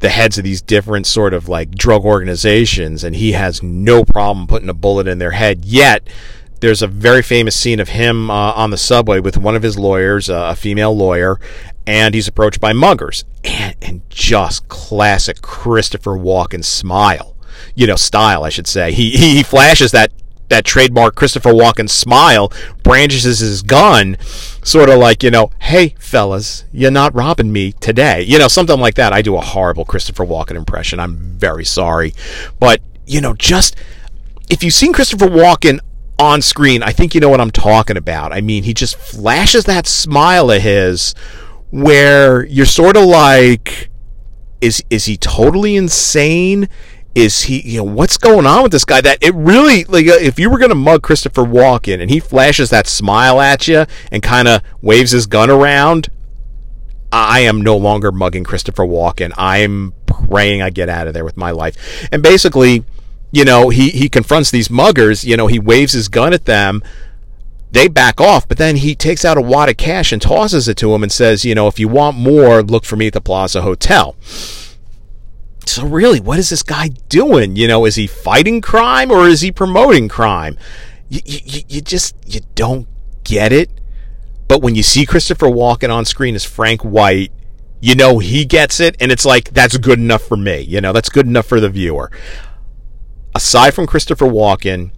the 0.00 0.08
heads 0.08 0.38
of 0.38 0.44
these 0.44 0.62
different 0.62 1.06
sort 1.06 1.34
of 1.34 1.48
like 1.48 1.70
drug 1.70 2.04
organizations, 2.04 3.02
and 3.04 3.16
he 3.16 3.32
has 3.32 3.62
no 3.62 4.04
problem 4.04 4.46
putting 4.46 4.68
a 4.68 4.74
bullet 4.74 5.08
in 5.08 5.18
their 5.18 5.30
head. 5.32 5.64
Yet, 5.64 6.06
there's 6.60 6.82
a 6.82 6.86
very 6.86 7.22
famous 7.22 7.56
scene 7.56 7.80
of 7.80 7.90
him 7.90 8.30
uh, 8.30 8.52
on 8.52 8.70
the 8.70 8.76
subway 8.76 9.20
with 9.20 9.36
one 9.36 9.56
of 9.56 9.62
his 9.62 9.78
lawyers, 9.78 10.30
uh, 10.30 10.48
a 10.50 10.56
female 10.56 10.96
lawyer, 10.96 11.38
and 11.86 12.14
he's 12.14 12.28
approached 12.28 12.60
by 12.60 12.72
muggers. 12.72 13.24
And, 13.44 13.76
and 13.82 14.10
just 14.10 14.68
classic 14.68 15.42
Christopher 15.42 16.12
Walken 16.12 16.64
smile, 16.64 17.36
you 17.74 17.86
know, 17.86 17.96
style, 17.96 18.44
I 18.44 18.48
should 18.48 18.66
say. 18.66 18.92
He, 18.92 19.10
he 19.10 19.42
flashes 19.42 19.92
that 19.92 20.12
that 20.48 20.64
trademark 20.64 21.14
Christopher 21.14 21.52
Walken 21.52 21.88
smile, 21.88 22.52
brandishes 22.82 23.40
his 23.40 23.62
gun, 23.62 24.16
sort 24.62 24.88
of 24.88 24.98
like, 24.98 25.22
you 25.22 25.30
know, 25.30 25.50
hey, 25.60 25.94
fellas, 25.98 26.64
you're 26.72 26.90
not 26.90 27.14
robbing 27.14 27.52
me 27.52 27.72
today. 27.72 28.22
You 28.22 28.38
know, 28.38 28.48
something 28.48 28.78
like 28.78 28.94
that. 28.94 29.12
I 29.12 29.22
do 29.22 29.36
a 29.36 29.40
horrible 29.40 29.84
Christopher 29.84 30.24
Walken 30.24 30.56
impression. 30.56 31.00
I'm 31.00 31.16
very 31.16 31.64
sorry. 31.64 32.14
But, 32.58 32.80
you 33.06 33.20
know, 33.20 33.34
just 33.34 33.76
if 34.48 34.62
you've 34.62 34.74
seen 34.74 34.92
Christopher 34.92 35.26
Walken 35.26 35.80
on 36.18 36.42
screen, 36.42 36.82
I 36.82 36.92
think 36.92 37.14
you 37.14 37.20
know 37.20 37.28
what 37.28 37.40
I'm 37.40 37.50
talking 37.50 37.96
about. 37.96 38.32
I 38.32 38.40
mean, 38.40 38.62
he 38.62 38.74
just 38.74 38.96
flashes 38.96 39.64
that 39.64 39.86
smile 39.86 40.50
of 40.50 40.62
his 40.62 41.14
where 41.70 42.44
you're 42.46 42.66
sort 42.66 42.96
of 42.96 43.04
like, 43.04 43.90
is 44.60 44.82
is 44.88 45.04
he 45.04 45.16
totally 45.16 45.76
insane? 45.76 46.68
Is 47.16 47.44
he 47.44 47.62
you 47.62 47.78
know 47.78 47.84
what's 47.84 48.18
going 48.18 48.44
on 48.44 48.62
with 48.62 48.70
this 48.70 48.84
guy 48.84 49.00
that 49.00 49.16
it 49.22 49.34
really 49.34 49.84
like 49.84 50.06
uh, 50.06 50.12
if 50.20 50.38
you 50.38 50.50
were 50.50 50.58
going 50.58 50.68
to 50.68 50.74
mug 50.74 51.02
Christopher 51.02 51.42
Walken 51.42 52.02
and 52.02 52.10
he 52.10 52.20
flashes 52.20 52.68
that 52.68 52.86
smile 52.86 53.40
at 53.40 53.66
you 53.66 53.86
and 54.12 54.22
kind 54.22 54.46
of 54.46 54.60
waves 54.82 55.12
his 55.12 55.26
gun 55.26 55.48
around 55.48 56.10
I 57.10 57.40
am 57.40 57.62
no 57.62 57.76
longer 57.76 58.12
mugging 58.12 58.44
Christopher 58.44 58.84
Walken. 58.84 59.32
I'm 59.38 59.94
praying 60.04 60.60
I 60.60 60.68
get 60.68 60.90
out 60.90 61.06
of 61.06 61.14
there 61.14 61.24
with 61.24 61.38
my 61.38 61.52
life. 61.52 62.06
And 62.12 62.22
basically 62.22 62.84
you 63.32 63.46
know 63.46 63.70
he 63.70 63.88
he 63.88 64.10
confronts 64.10 64.50
these 64.50 64.68
muggers 64.68 65.24
you 65.24 65.38
know 65.38 65.46
he 65.46 65.58
waves 65.58 65.94
his 65.94 66.08
gun 66.08 66.34
at 66.34 66.44
them. 66.44 66.82
They 67.72 67.88
back 67.88 68.20
off, 68.20 68.46
but 68.46 68.58
then 68.58 68.76
he 68.76 68.94
takes 68.94 69.24
out 69.24 69.38
a 69.38 69.42
wad 69.42 69.70
of 69.70 69.78
cash 69.78 70.12
and 70.12 70.20
tosses 70.20 70.68
it 70.68 70.76
to 70.78 70.94
him 70.94 71.02
and 71.02 71.10
says, 71.10 71.44
you 71.44 71.54
know, 71.54 71.66
if 71.66 71.78
you 71.78 71.88
want 71.88 72.16
more, 72.16 72.62
look 72.62 72.84
for 72.84 72.96
me 72.96 73.08
at 73.08 73.12
the 73.12 73.20
Plaza 73.20 73.60
Hotel 73.62 74.14
so 75.68 75.86
really, 75.86 76.20
what 76.20 76.38
is 76.38 76.50
this 76.50 76.62
guy 76.62 76.88
doing? 77.08 77.56
You 77.56 77.68
know, 77.68 77.84
is 77.84 77.96
he 77.96 78.06
fighting 78.06 78.60
crime 78.60 79.10
or 79.10 79.26
is 79.26 79.40
he 79.40 79.50
promoting 79.52 80.08
crime? 80.08 80.56
You, 81.08 81.20
you, 81.24 81.62
you 81.68 81.80
just 81.80 82.16
you 82.26 82.40
don't 82.54 82.88
get 83.24 83.52
it. 83.52 83.70
But 84.48 84.62
when 84.62 84.74
you 84.74 84.82
see 84.82 85.06
Christopher 85.06 85.46
Walken 85.46 85.92
on 85.92 86.04
screen 86.04 86.34
as 86.34 86.44
Frank 86.44 86.82
White, 86.82 87.32
you 87.80 87.94
know 87.94 88.18
he 88.20 88.44
gets 88.44 88.80
it, 88.80 88.96
and 89.00 89.10
it's 89.10 89.24
like 89.24 89.50
that's 89.50 89.76
good 89.76 89.98
enough 89.98 90.22
for 90.22 90.36
me. 90.36 90.60
You 90.60 90.80
know, 90.80 90.92
that's 90.92 91.08
good 91.08 91.26
enough 91.26 91.46
for 91.46 91.60
the 91.60 91.68
viewer. 91.68 92.10
Aside 93.34 93.74
from 93.74 93.86
Christopher 93.86 94.26
Walken, 94.26 94.92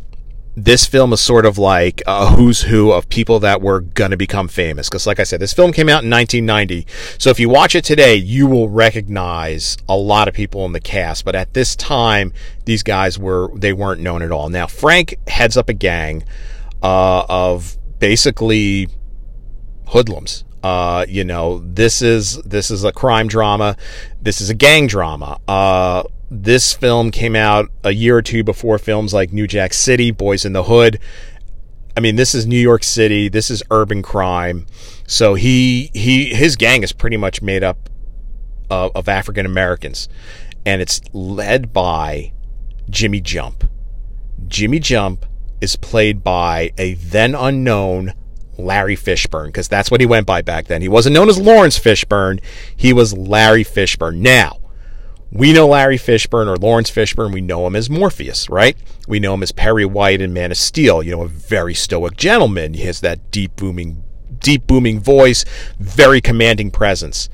this 0.64 0.86
film 0.86 1.12
is 1.12 1.20
sort 1.20 1.46
of 1.46 1.56
like 1.56 2.02
a 2.06 2.26
who's 2.26 2.62
who 2.62 2.90
of 2.90 3.08
people 3.08 3.38
that 3.40 3.62
were 3.62 3.80
going 3.80 4.10
to 4.10 4.16
become 4.16 4.48
famous. 4.48 4.88
Because, 4.88 5.06
like 5.06 5.20
I 5.20 5.22
said, 5.22 5.40
this 5.40 5.52
film 5.52 5.72
came 5.72 5.88
out 5.88 6.02
in 6.02 6.10
1990. 6.10 6.86
So 7.18 7.30
if 7.30 7.38
you 7.38 7.48
watch 7.48 7.74
it 7.74 7.84
today, 7.84 8.16
you 8.16 8.46
will 8.46 8.68
recognize 8.68 9.76
a 9.88 9.96
lot 9.96 10.26
of 10.26 10.34
people 10.34 10.64
in 10.64 10.72
the 10.72 10.80
cast. 10.80 11.24
But 11.24 11.36
at 11.36 11.54
this 11.54 11.76
time, 11.76 12.32
these 12.64 12.82
guys 12.82 13.18
were, 13.18 13.50
they 13.54 13.72
weren't 13.72 14.00
known 14.00 14.20
at 14.20 14.32
all. 14.32 14.48
Now, 14.48 14.66
Frank 14.66 15.16
heads 15.28 15.56
up 15.56 15.68
a 15.68 15.74
gang 15.74 16.24
uh, 16.82 17.24
of 17.28 17.76
basically 18.00 18.88
hoodlums. 19.86 20.44
Uh, 20.62 21.06
you 21.08 21.22
know, 21.22 21.60
this 21.60 22.02
is 22.02 22.42
this 22.42 22.72
is 22.72 22.82
a 22.82 22.90
crime 22.90 23.28
drama. 23.28 23.76
This 24.20 24.40
is 24.40 24.50
a 24.50 24.54
gang 24.54 24.88
drama. 24.88 25.38
Uh, 25.46 26.02
this 26.30 26.74
film 26.74 27.10
came 27.10 27.34
out 27.34 27.70
a 27.84 27.92
year 27.92 28.16
or 28.18 28.22
two 28.22 28.44
before 28.44 28.78
films 28.78 29.14
like 29.14 29.32
New 29.32 29.46
Jack 29.46 29.72
City, 29.72 30.10
Boys 30.10 30.44
in 30.44 30.52
the 30.52 30.64
Hood. 30.64 30.98
I 31.96 32.00
mean, 32.00 32.16
this 32.16 32.34
is 32.34 32.46
New 32.46 32.58
York 32.60 32.84
City. 32.84 33.28
This 33.28 33.50
is 33.50 33.62
urban 33.70 34.02
crime. 34.02 34.66
So 35.06 35.34
he 35.34 35.90
he 35.94 36.26
his 36.26 36.56
gang 36.56 36.82
is 36.82 36.92
pretty 36.92 37.16
much 37.16 37.42
made 37.42 37.64
up 37.64 37.88
of, 38.70 38.92
of 38.94 39.08
African 39.08 39.46
Americans, 39.46 40.08
and 40.64 40.82
it's 40.82 41.00
led 41.12 41.72
by 41.72 42.32
Jimmy 42.90 43.20
Jump. 43.20 43.64
Jimmy 44.46 44.78
Jump 44.78 45.26
is 45.60 45.76
played 45.76 46.22
by 46.22 46.70
a 46.78 46.94
then 46.94 47.34
unknown 47.34 48.14
Larry 48.58 48.96
Fishburne 48.96 49.46
because 49.46 49.68
that's 49.68 49.90
what 49.90 50.00
he 50.00 50.06
went 50.06 50.26
by 50.26 50.42
back 50.42 50.66
then. 50.66 50.82
He 50.82 50.88
wasn't 50.88 51.14
known 51.14 51.28
as 51.28 51.38
Lawrence 51.38 51.78
Fishburne. 51.78 52.40
He 52.76 52.92
was 52.92 53.16
Larry 53.16 53.64
Fishburne. 53.64 54.16
Now, 54.16 54.58
we 55.30 55.52
know 55.52 55.68
Larry 55.68 55.98
Fishburne 55.98 56.46
or 56.46 56.56
Lawrence 56.56 56.90
Fishburne, 56.90 57.32
we 57.32 57.40
know 57.40 57.66
him 57.66 57.76
as 57.76 57.90
Morpheus, 57.90 58.48
right? 58.48 58.76
We 59.06 59.20
know 59.20 59.34
him 59.34 59.42
as 59.42 59.52
Perry 59.52 59.84
White 59.84 60.20
in 60.20 60.32
Man 60.32 60.50
of 60.50 60.56
Steel, 60.56 61.02
you 61.02 61.12
know, 61.12 61.22
a 61.22 61.28
very 61.28 61.74
stoic 61.74 62.16
gentleman. 62.16 62.74
He 62.74 62.82
has 62.84 63.00
that 63.00 63.30
deep 63.30 63.56
booming 63.56 64.02
deep 64.40 64.66
booming 64.66 65.00
voice, 65.00 65.44
very 65.78 66.20
commanding 66.20 66.70
presence. 66.70 67.28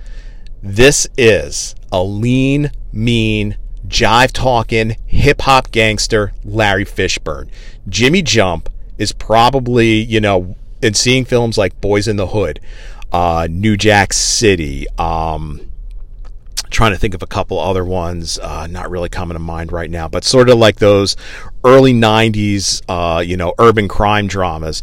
This 0.63 1.07
is 1.19 1.75
a 1.93 2.03
lean, 2.03 2.71
mean, 2.93 3.57
jive 3.87 4.33
talking, 4.33 4.97
hip 5.07 5.43
hop 5.43 5.71
gangster 5.71 6.33
Larry 6.45 6.85
Fishburne. 6.85 7.49
Jimmy 7.89 8.23
Jump 8.23 8.69
is 8.99 9.13
probably, 9.13 9.97
you 9.97 10.21
know, 10.21 10.57
in 10.83 10.95
seeing 10.95 11.25
films 11.25 11.59
like 11.59 11.81
Boys 11.81 12.09
in 12.09 12.17
the 12.17 12.29
Hood, 12.29 12.61
uh, 13.13 13.47
New 13.51 13.77
Jack 13.77 14.13
City, 14.13 14.87
um, 14.99 15.71
trying 16.75 16.93
to 16.93 16.99
think 16.99 17.15
of 17.15 17.23
a 17.23 17.27
couple 17.27 17.59
other 17.59 17.85
ones, 17.85 18.39
uh, 18.39 18.67
not 18.67 18.91
really 18.91 19.09
coming 19.09 19.35
to 19.35 19.39
mind 19.39 19.73
right 19.73 19.91
now, 19.91 20.09
but 20.09 20.25
sort 20.25 20.51
of 20.51 20.59
like 20.59 20.77
those 20.77 21.17
early 21.63 21.95
90s, 21.95 22.83
uh, 22.89 23.21
you 23.21 23.37
know, 23.37 23.55
urban 23.59 23.89
crime 23.89 24.27
dramas. 24.27 24.83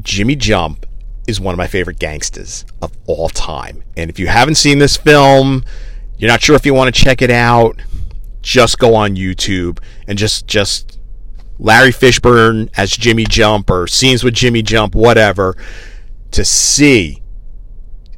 Jimmy 0.00 0.34
Jump 0.34 0.86
is 1.28 1.38
one 1.38 1.54
of 1.54 1.58
my 1.58 1.66
favorite 1.66 1.98
gangsters 1.98 2.64
of 2.80 2.92
all 3.06 3.28
time. 3.28 3.84
And 3.96 4.10
if 4.10 4.18
you 4.18 4.26
haven't 4.26 4.56
seen 4.56 4.78
this 4.78 4.96
film, 4.96 5.64
you're 6.18 6.30
not 6.30 6.40
sure 6.40 6.56
if 6.56 6.66
you 6.66 6.74
want 6.74 6.92
to 6.92 7.00
check 7.00 7.22
it 7.22 7.30
out, 7.30 7.80
just 8.40 8.78
go 8.78 8.94
on 8.94 9.14
YouTube 9.14 9.78
and 10.08 10.18
just 10.18 10.46
just 10.46 10.98
Larry 11.58 11.92
Fishburne 11.92 12.70
as 12.76 12.90
Jimmy 12.90 13.24
Jump 13.24 13.70
or 13.70 13.86
scenes 13.86 14.24
with 14.24 14.34
Jimmy 14.34 14.62
Jump, 14.62 14.94
whatever, 14.94 15.56
to 16.32 16.44
see 16.44 17.22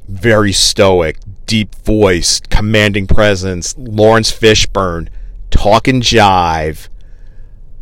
very 0.07 0.51
stoic, 0.51 1.17
deep 1.45 1.75
voice, 1.75 2.39
commanding 2.49 3.07
presence, 3.07 3.75
Lawrence 3.77 4.31
Fishburne 4.31 5.09
talking 5.49 6.01
jive 6.01 6.89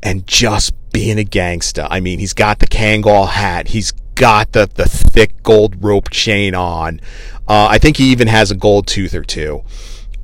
and 0.01 0.27
just 0.27 0.73
being 0.91 1.17
a 1.17 1.23
gangster. 1.23 1.87
I 1.89 1.99
mean, 1.99 2.19
he's 2.19 2.33
got 2.33 2.59
the 2.59 2.67
Kangol 2.67 3.29
hat. 3.29 3.69
He's 3.69 3.91
got 4.15 4.51
the, 4.51 4.69
the 4.73 4.87
thick 4.87 5.41
gold 5.43 5.83
rope 5.83 6.09
chain 6.09 6.53
on. 6.53 6.99
Uh, 7.47 7.67
I 7.69 7.77
think 7.79 7.97
he 7.97 8.11
even 8.11 8.27
has 8.27 8.51
a 8.51 8.55
gold 8.55 8.87
tooth 8.87 9.13
or 9.13 9.23
two. 9.23 9.63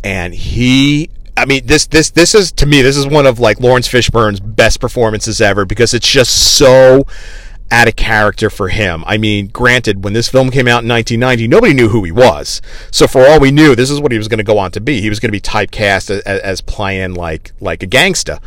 And 0.04 0.34
he 0.34 1.10
I 1.40 1.46
mean, 1.46 1.66
this 1.66 1.88
this 1.88 2.10
this 2.12 2.36
is 2.36 2.52
to 2.54 2.66
me 2.66 2.82
this 2.82 2.98
is 2.98 3.08
one 3.08 3.26
of 3.26 3.40
like 3.40 3.62
Lawrence 3.62 3.88
Fishburne's 3.88 4.42
best 4.42 4.82
performances 4.82 5.40
ever 5.40 5.64
because 5.64 5.94
it's 5.94 6.08
just 6.08 6.58
so 6.58 7.06
out 7.72 7.88
of 7.88 7.96
character 7.96 8.50
for 8.50 8.70
him. 8.70 9.04
I 9.06 9.18
mean, 9.18 9.48
granted, 9.48 10.04
when 10.04 10.14
this 10.14 10.28
film 10.28 10.50
came 10.50 10.68
out 10.68 10.84
in 10.84 10.90
1990, 10.90 11.48
nobody 11.48 11.74
knew 11.74 11.90
who 11.90 12.04
he 12.04 12.12
was. 12.12 12.62
So 12.92 13.08
for 13.08 13.28
all 13.28 13.40
we 13.40 13.52
knew, 13.52 13.76
this 13.76 13.90
is 13.90 14.00
what 14.00 14.12
he 14.12 14.18
was 14.18 14.28
going 14.28 14.40
to 14.40 14.44
go 14.44 14.58
on 14.58 14.72
to 14.72 14.82
be. 14.82 15.02
He 15.02 15.10
was 15.10 15.20
going 15.20 15.30
to 15.30 15.34
be 15.34 15.42
typecast 15.42 16.10
as, 16.10 16.22
as 16.22 16.62
playing 16.62 17.14
like 17.14 17.52
like 17.60 17.84
a 17.84 17.88
gangster. 17.88 18.40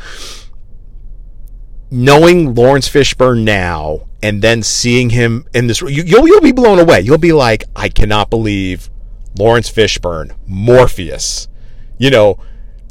Knowing 1.90 2.54
Lawrence 2.54 2.88
Fishburne 2.88 3.44
now 3.44 4.06
and 4.22 4.40
then 4.40 4.62
seeing 4.62 5.10
him 5.10 5.46
in 5.52 5.66
this, 5.66 5.82
you, 5.82 6.02
you'll 6.02 6.26
you'll 6.26 6.40
be 6.40 6.52
blown 6.52 6.78
away. 6.78 7.00
You'll 7.00 7.18
be 7.18 7.32
like, 7.32 7.64
I 7.76 7.88
cannot 7.88 8.30
believe 8.30 8.90
Lawrence 9.38 9.70
Fishburne, 9.70 10.34
Morpheus. 10.46 11.48
You 11.98 12.10
know, 12.10 12.38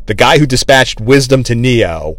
the 0.06 0.14
guy 0.14 0.40
who 0.40 0.46
dispatched 0.46 1.02
wisdom 1.02 1.44
to 1.44 1.56
Neo 1.56 2.18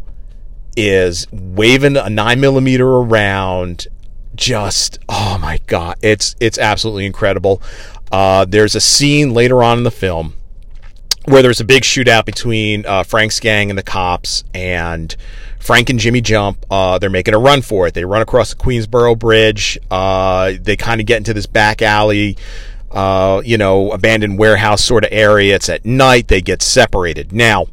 is 0.77 1.27
waving 1.31 1.97
a 1.97 2.09
nine 2.09 2.41
millimeter 2.41 2.89
around. 2.89 3.87
Just 4.35 4.99
oh 5.09 5.39
my 5.41 5.59
god, 5.67 5.97
it's 6.03 6.35
it's 6.41 6.59
absolutely 6.59 7.07
incredible. 7.07 7.63
Uh, 8.11 8.45
there's 8.45 8.75
a 8.75 8.81
scene 8.81 9.33
later 9.33 9.63
on 9.63 9.79
in 9.79 9.85
the 9.85 9.91
film 9.91 10.35
where 11.25 11.43
there's 11.43 11.61
a 11.61 11.65
big 11.65 11.83
shootout 11.83 12.25
between 12.25 12.85
uh, 12.85 13.03
Frank's 13.03 13.39
gang 13.41 13.71
and 13.71 13.79
the 13.79 13.83
cops, 13.83 14.45
and 14.55 15.15
Frank 15.61 15.91
and 15.91 15.99
Jimmy 15.99 16.21
Jump. 16.21 16.65
Uh, 16.71 16.99
they're 16.99 17.11
making 17.11 17.35
a 17.35 17.39
run 17.39 17.63
for 17.63 17.87
it. 17.87 17.95
They 17.95 18.05
run 18.05 18.23
across 18.23 18.55
the 18.55 18.57
Queensboro 18.57 19.19
Bridge. 19.19 19.79
Uh, 19.91 20.53
they 20.61 20.77
kind 20.77 21.01
of 21.01 21.07
get 21.07 21.19
into 21.19 21.35
this 21.35 21.47
back 21.47 21.83
alley 21.83 22.37
uh, 22.93 23.41
you 23.45 23.57
know, 23.57 23.91
abandoned 23.91 24.39
warehouse 24.39 24.85
sort 24.85 25.05
of 25.05 25.11
area. 25.13 25.55
It's 25.57 25.69
at 25.69 25.85
night. 25.85 26.29
They 26.29 26.41
get 26.41 26.63
separated. 26.63 27.33
Now, 27.33 27.67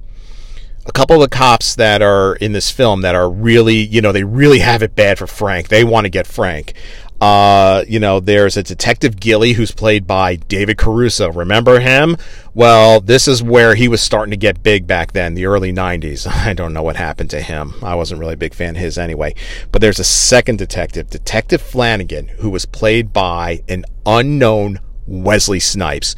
a 0.89 0.91
couple 0.91 1.15
of 1.15 1.21
the 1.21 1.35
cops 1.35 1.75
that 1.75 2.01
are 2.01 2.35
in 2.35 2.51
this 2.51 2.71
film 2.71 3.01
that 3.01 3.13
are 3.13 3.29
really, 3.29 3.75
you 3.75 4.01
know, 4.01 4.11
they 4.11 4.23
really 4.23 4.59
have 4.59 4.81
it 4.81 4.95
bad 4.95 5.19
for 5.19 5.27
Frank. 5.27 5.67
They 5.67 5.83
want 5.83 6.05
to 6.05 6.09
get 6.09 6.25
Frank. 6.25 6.73
Uh, 7.21 7.83
you 7.87 7.99
know, 7.99 8.19
there's 8.19 8.57
a 8.57 8.63
Detective 8.63 9.19
Gilley 9.19 9.53
who's 9.53 9.71
played 9.71 10.07
by 10.07 10.37
David 10.37 10.77
Caruso. 10.77 11.31
Remember 11.31 11.79
him? 11.79 12.17
Well, 12.55 13.01
this 13.01 13.27
is 13.27 13.43
where 13.43 13.75
he 13.75 13.87
was 13.87 14.01
starting 14.01 14.31
to 14.31 14.37
get 14.37 14.63
big 14.63 14.87
back 14.87 15.11
then, 15.11 15.35
the 15.35 15.45
early 15.45 15.71
90s. 15.71 16.25
I 16.47 16.53
don't 16.53 16.73
know 16.73 16.81
what 16.81 16.95
happened 16.95 17.29
to 17.31 17.41
him. 17.41 17.75
I 17.83 17.93
wasn't 17.93 18.19
really 18.19 18.33
a 18.33 18.37
big 18.37 18.55
fan 18.55 18.75
of 18.75 18.81
his 18.81 18.97
anyway. 18.97 19.35
But 19.71 19.81
there's 19.81 19.99
a 19.99 20.03
second 20.03 20.57
detective, 20.57 21.09
Detective 21.09 21.61
Flanagan, 21.61 22.29
who 22.39 22.49
was 22.49 22.65
played 22.65 23.13
by 23.13 23.61
an 23.67 23.85
unknown 24.07 24.79
Wesley 25.05 25.59
Snipes. 25.59 26.15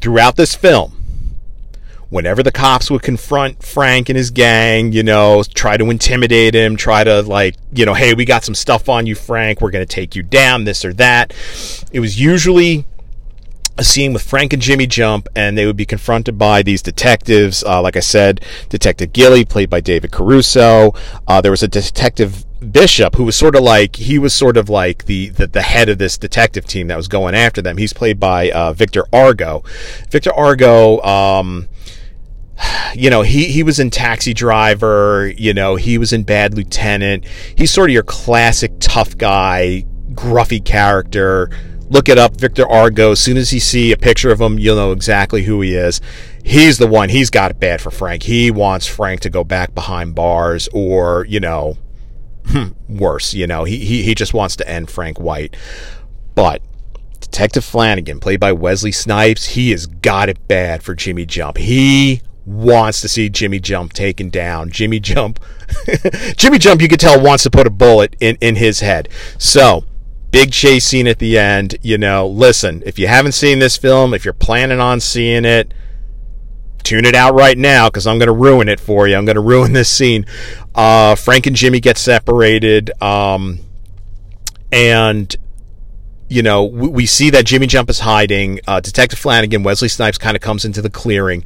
Throughout 0.00 0.36
this 0.36 0.56
film, 0.56 0.99
whenever 2.10 2.42
the 2.42 2.52
cops 2.52 2.90
would 2.90 3.02
confront 3.02 3.62
Frank 3.62 4.08
and 4.08 4.16
his 4.16 4.30
gang, 4.30 4.92
you 4.92 5.02
know, 5.02 5.42
try 5.54 5.76
to 5.76 5.90
intimidate 5.90 6.54
him, 6.54 6.76
try 6.76 7.02
to 7.04 7.22
like, 7.22 7.56
you 7.72 7.86
know, 7.86 7.94
hey, 7.94 8.14
we 8.14 8.24
got 8.24 8.44
some 8.44 8.54
stuff 8.54 8.88
on 8.88 9.06
you, 9.06 9.14
Frank, 9.14 9.60
we're 9.60 9.70
going 9.70 9.86
to 9.86 9.94
take 9.94 10.14
you 10.14 10.22
down, 10.22 10.64
this 10.64 10.84
or 10.84 10.92
that. 10.94 11.32
It 11.92 12.00
was 12.00 12.20
usually 12.20 12.84
a 13.78 13.84
scene 13.84 14.12
with 14.12 14.22
Frank 14.22 14.52
and 14.52 14.60
Jimmy 14.60 14.86
Jump, 14.86 15.28
and 15.34 15.56
they 15.56 15.64
would 15.64 15.76
be 15.76 15.86
confronted 15.86 16.36
by 16.36 16.62
these 16.62 16.82
detectives. 16.82 17.64
Uh, 17.64 17.80
like 17.80 17.96
I 17.96 18.00
said, 18.00 18.44
Detective 18.68 19.12
Gilley, 19.12 19.48
played 19.48 19.70
by 19.70 19.80
David 19.80 20.12
Caruso. 20.12 20.92
Uh, 21.26 21.40
there 21.40 21.50
was 21.50 21.62
a 21.62 21.68
detective 21.68 22.44
Bishop, 22.60 23.14
who 23.14 23.24
was 23.24 23.36
sort 23.36 23.56
of 23.56 23.62
like 23.62 23.96
he 23.96 24.18
was 24.18 24.34
sort 24.34 24.58
of 24.58 24.68
like 24.68 25.06
the, 25.06 25.30
the, 25.30 25.46
the 25.46 25.62
head 25.62 25.88
of 25.88 25.96
this 25.96 26.18
detective 26.18 26.66
team 26.66 26.88
that 26.88 26.96
was 26.96 27.08
going 27.08 27.34
after 27.34 27.62
them. 27.62 27.78
He's 27.78 27.94
played 27.94 28.20
by 28.20 28.50
uh, 28.50 28.74
Victor 28.74 29.06
Argo. 29.14 29.64
Victor 30.10 30.32
Argo, 30.34 31.00
um, 31.00 31.68
you 32.94 33.10
know, 33.10 33.22
he 33.22 33.46
he 33.46 33.62
was 33.62 33.78
in 33.78 33.90
Taxi 33.90 34.34
Driver. 34.34 35.32
You 35.36 35.54
know, 35.54 35.76
he 35.76 35.98
was 35.98 36.12
in 36.12 36.22
Bad 36.22 36.54
Lieutenant. 36.54 37.24
He's 37.56 37.70
sort 37.70 37.90
of 37.90 37.94
your 37.94 38.02
classic 38.02 38.72
tough 38.80 39.16
guy, 39.16 39.84
gruffy 40.12 40.64
character. 40.64 41.50
Look 41.88 42.08
it 42.08 42.18
up, 42.18 42.36
Victor 42.36 42.68
Argo. 42.68 43.12
As 43.12 43.20
soon 43.20 43.36
as 43.36 43.52
you 43.52 43.58
see 43.58 43.90
a 43.90 43.96
picture 43.96 44.30
of 44.30 44.40
him, 44.40 44.58
you'll 44.58 44.76
know 44.76 44.92
exactly 44.92 45.42
who 45.42 45.60
he 45.60 45.74
is. 45.74 46.00
He's 46.44 46.78
the 46.78 46.86
one. 46.86 47.08
He's 47.08 47.30
got 47.30 47.50
it 47.50 47.58
bad 47.58 47.80
for 47.80 47.90
Frank. 47.90 48.22
He 48.22 48.50
wants 48.50 48.86
Frank 48.86 49.20
to 49.22 49.30
go 49.30 49.42
back 49.42 49.74
behind 49.74 50.14
bars, 50.14 50.68
or 50.72 51.26
you 51.28 51.40
know, 51.40 51.78
hmm, 52.46 52.68
worse. 52.88 53.34
You 53.34 53.46
know, 53.46 53.64
he, 53.64 53.78
he, 53.78 54.02
he 54.02 54.14
just 54.14 54.34
wants 54.34 54.56
to 54.56 54.68
end 54.68 54.90
Frank 54.90 55.18
White. 55.18 55.56
But 56.34 56.62
Detective 57.20 57.64
Flanagan, 57.64 58.20
played 58.20 58.40
by 58.40 58.52
Wesley 58.52 58.92
Snipes, 58.92 59.46
he 59.46 59.70
has 59.70 59.86
got 59.86 60.28
it 60.28 60.48
bad 60.48 60.82
for 60.82 60.94
Jimmy 60.94 61.26
Jump. 61.26 61.58
He 61.58 62.22
wants 62.46 63.00
to 63.00 63.08
see 63.08 63.28
Jimmy 63.28 63.60
Jump 63.60 63.92
taken 63.92 64.30
down. 64.30 64.70
Jimmy 64.70 65.00
Jump, 65.00 65.40
Jimmy 66.36 66.58
Jump, 66.58 66.80
you 66.80 66.88
could 66.88 67.00
tell 67.00 67.20
wants 67.20 67.44
to 67.44 67.50
put 67.50 67.66
a 67.66 67.70
bullet 67.70 68.16
in, 68.20 68.36
in 68.40 68.56
his 68.56 68.80
head. 68.80 69.08
So, 69.38 69.84
big 70.30 70.52
chase 70.52 70.86
scene 70.86 71.06
at 71.06 71.18
the 71.18 71.38
end. 71.38 71.76
You 71.82 71.98
know, 71.98 72.26
listen, 72.26 72.82
if 72.86 72.98
you 72.98 73.06
haven't 73.08 73.32
seen 73.32 73.58
this 73.58 73.76
film, 73.76 74.14
if 74.14 74.24
you're 74.24 74.34
planning 74.34 74.80
on 74.80 75.00
seeing 75.00 75.44
it, 75.44 75.74
tune 76.82 77.04
it 77.04 77.14
out 77.14 77.34
right 77.34 77.58
now 77.58 77.88
because 77.88 78.06
I'm 78.06 78.18
going 78.18 78.28
to 78.28 78.32
ruin 78.32 78.68
it 78.68 78.80
for 78.80 79.06
you. 79.06 79.16
I'm 79.16 79.24
going 79.24 79.36
to 79.36 79.42
ruin 79.42 79.72
this 79.72 79.88
scene. 79.88 80.26
Uh, 80.74 81.14
Frank 81.14 81.46
and 81.46 81.56
Jimmy 81.56 81.80
get 81.80 81.98
separated, 81.98 82.90
um, 83.02 83.60
and 84.72 85.34
you 86.30 86.42
know 86.42 86.64
we, 86.64 86.88
we, 86.88 87.06
see 87.06 87.28
that 87.30 87.44
Jimmy 87.44 87.66
Jump 87.66 87.90
is 87.90 88.00
hiding. 88.00 88.60
Uh, 88.66 88.80
Detective 88.80 89.18
Flanagan, 89.18 89.62
Wesley 89.62 89.88
Snipes, 89.88 90.16
kind 90.16 90.36
of 90.36 90.40
comes 90.40 90.64
into 90.64 90.80
the 90.80 90.88
clearing. 90.88 91.44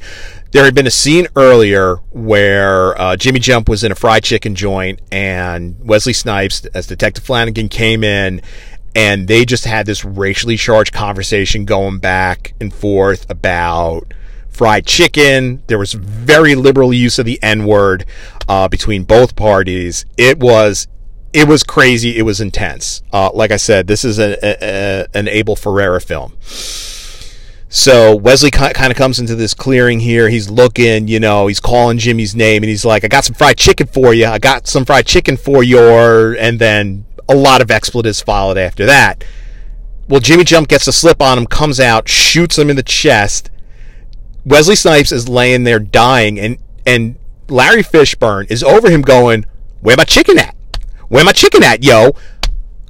There 0.51 0.63
had 0.63 0.75
been 0.75 0.87
a 0.87 0.91
scene 0.91 1.27
earlier 1.35 1.95
where 2.11 2.99
uh, 3.01 3.17
Jimmy 3.17 3.39
Jump 3.39 3.67
was 3.67 3.83
in 3.83 3.91
a 3.91 3.95
fried 3.95 4.23
chicken 4.23 4.55
joint, 4.55 5.01
and 5.11 5.75
Wesley 5.83 6.13
Snipes, 6.13 6.65
as 6.67 6.87
Detective 6.87 7.23
Flanagan, 7.23 7.67
came 7.67 8.03
in. 8.03 8.41
And 8.97 9.27
they 9.27 9.43
just 9.43 9.65
had 9.65 9.85
this 9.85 10.05
racially 10.05 10.55
charged 10.55 10.93
conversation 10.93 11.65
going 11.65 11.97
back 11.97 12.53
and 12.61 12.73
forth 12.73 13.29
about 13.29 14.13
fried 14.47 14.85
chicken. 14.85 15.61
There 15.67 15.77
was 15.77 15.91
very 15.91 16.55
liberal 16.55 16.93
use 16.93 17.19
of 17.19 17.25
the 17.25 17.37
N 17.43 17.65
word 17.65 18.05
uh, 18.47 18.69
between 18.69 19.03
both 19.03 19.35
parties. 19.35 20.05
It 20.15 20.39
was 20.39 20.87
it 21.35 21.47
was 21.47 21.63
crazy. 21.63 22.17
It 22.17 22.23
was 22.23 22.39
intense. 22.41 23.03
Uh, 23.11 23.29
like 23.33 23.51
I 23.51 23.57
said, 23.57 23.87
this 23.87 24.05
is 24.05 24.19
a, 24.19 24.37
a, 24.41 25.07
an 25.13 25.27
Abel 25.27 25.55
Ferrara 25.55 25.99
film. 25.99 26.33
So 27.67 28.15
Wesley 28.15 28.51
kind 28.51 28.91
of 28.91 28.95
comes 28.95 29.19
into 29.19 29.35
this 29.35 29.53
clearing 29.53 29.99
here. 29.99 30.29
He's 30.29 30.49
looking, 30.49 31.09
you 31.09 31.19
know, 31.19 31.47
he's 31.47 31.59
calling 31.59 31.97
Jimmy's 31.97 32.35
name, 32.35 32.63
and 32.63 32.69
he's 32.69 32.85
like, 32.85 33.03
"I 33.03 33.09
got 33.09 33.25
some 33.25 33.35
fried 33.35 33.57
chicken 33.57 33.87
for 33.87 34.13
you. 34.13 34.27
I 34.27 34.39
got 34.39 34.65
some 34.65 34.85
fried 34.85 35.05
chicken 35.05 35.35
for 35.35 35.61
your." 35.61 36.35
And 36.35 36.57
then 36.57 37.05
a 37.27 37.35
lot 37.35 37.61
of 37.61 37.69
expletives 37.69 38.21
followed 38.21 38.57
after 38.57 38.85
that. 38.85 39.25
Well, 40.07 40.21
Jimmy 40.21 40.45
Jump 40.45 40.69
gets 40.69 40.87
a 40.87 40.93
slip 40.93 41.21
on 41.21 41.37
him, 41.37 41.47
comes 41.47 41.79
out, 41.79 42.07
shoots 42.07 42.57
him 42.57 42.69
in 42.69 42.75
the 42.75 42.83
chest, 42.83 43.49
Wesley 44.45 44.75
Snipes 44.75 45.11
is 45.11 45.27
laying 45.27 45.63
there 45.63 45.79
dying, 45.79 46.39
and 46.39 46.57
and 46.85 47.15
Larry 47.49 47.81
Fishburne 47.81 48.49
is 48.49 48.63
over 48.63 48.89
him 48.89 49.01
going, 49.01 49.45
"Where 49.81 49.97
my 49.97 50.03
chicken 50.03 50.37
at? 50.37 50.54
Where 51.07 51.23
my 51.23 51.31
chicken 51.31 51.63
at, 51.63 51.83
yo?" 51.83 52.15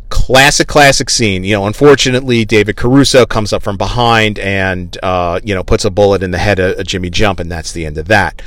Classic, 0.09 0.67
classic 0.67 1.09
scene. 1.09 1.43
You 1.43 1.53
know, 1.53 1.65
unfortunately, 1.65 2.45
David 2.45 2.77
Caruso 2.77 3.25
comes 3.25 3.51
up 3.51 3.63
from 3.63 3.75
behind 3.75 4.37
and 4.39 4.97
uh, 5.03 5.39
you 5.43 5.53
know 5.55 5.63
puts 5.63 5.83
a 5.83 5.89
bullet 5.89 6.23
in 6.23 6.31
the 6.31 6.37
head 6.37 6.59
of, 6.59 6.85
Jimmy 6.85 7.09
Jump, 7.09 7.39
and 7.39 7.51
that's 7.51 7.71
the 7.71 7.85
end 7.85 7.97
of 7.97 8.07
that. 8.07 8.41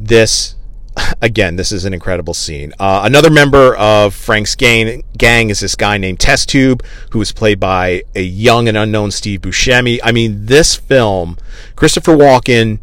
This 0.00 0.56
again, 1.22 1.56
this 1.56 1.72
is 1.72 1.84
an 1.84 1.94
incredible 1.94 2.34
scene. 2.34 2.72
Uh, 2.78 3.02
another 3.04 3.30
member 3.30 3.76
of 3.76 4.14
Frank's 4.14 4.54
gang, 4.54 5.04
gang 5.16 5.50
is 5.50 5.60
this 5.60 5.74
guy 5.74 5.98
named 5.98 6.20
Test 6.20 6.48
Tube, 6.48 6.84
who 7.10 7.18
was 7.18 7.32
played 7.32 7.60
by 7.60 8.02
a 8.14 8.22
young 8.22 8.68
and 8.68 8.76
unknown 8.76 9.10
Steve 9.10 9.40
Buscemi. 9.40 9.98
I 10.02 10.12
mean, 10.12 10.46
this 10.46 10.74
film, 10.74 11.38
Christopher 11.74 12.16
Walken, 12.16 12.78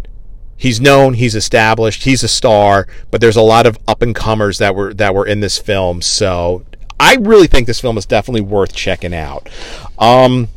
he's 0.57 0.79
known, 0.79 1.15
he's 1.15 1.36
established, 1.36 2.03
he's 2.03 2.24
a 2.24 2.27
star, 2.27 2.88
but 3.12 3.22
there's 3.22 3.36
a 3.36 3.41
lot 3.41 3.65
of 3.65 3.77
up 3.88 4.01
and 4.01 4.15
comers 4.15 4.57
that 4.57 4.75
were 4.75 4.93
that 4.93 5.13
were 5.15 5.25
in 5.25 5.39
this 5.39 5.57
film. 5.57 6.01
So 6.01 6.65
I 7.00 7.15
really 7.15 7.48
think 7.48 7.67
this 7.67 7.81
film 7.81 7.98
is 7.98 8.05
definitely 8.05 8.41
worth 8.41 8.74
checking 8.74 9.13
out. 9.13 9.50
Um, 9.98 10.48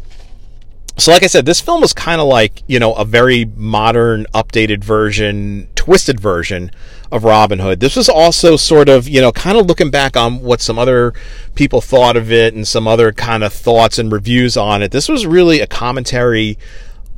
so, 0.98 1.12
like 1.12 1.22
I 1.22 1.26
said, 1.26 1.44
this 1.44 1.60
film 1.60 1.82
was 1.82 1.92
kind 1.92 2.22
of 2.22 2.26
like, 2.26 2.62
you 2.66 2.78
know, 2.78 2.94
a 2.94 3.04
very 3.04 3.44
modern, 3.44 4.24
updated 4.32 4.82
version, 4.82 5.68
twisted 5.74 6.18
version 6.18 6.70
of 7.12 7.22
Robin 7.22 7.58
Hood. 7.58 7.80
This 7.80 7.96
was 7.96 8.08
also 8.08 8.56
sort 8.56 8.88
of, 8.88 9.06
you 9.06 9.20
know, 9.20 9.30
kind 9.30 9.58
of 9.58 9.66
looking 9.66 9.90
back 9.90 10.16
on 10.16 10.40
what 10.40 10.62
some 10.62 10.78
other 10.78 11.12
people 11.54 11.82
thought 11.82 12.16
of 12.16 12.32
it 12.32 12.54
and 12.54 12.66
some 12.66 12.88
other 12.88 13.12
kind 13.12 13.44
of 13.44 13.52
thoughts 13.52 13.98
and 13.98 14.10
reviews 14.10 14.56
on 14.56 14.82
it. 14.82 14.90
This 14.90 15.08
was 15.08 15.26
really 15.26 15.60
a 15.60 15.66
commentary 15.66 16.56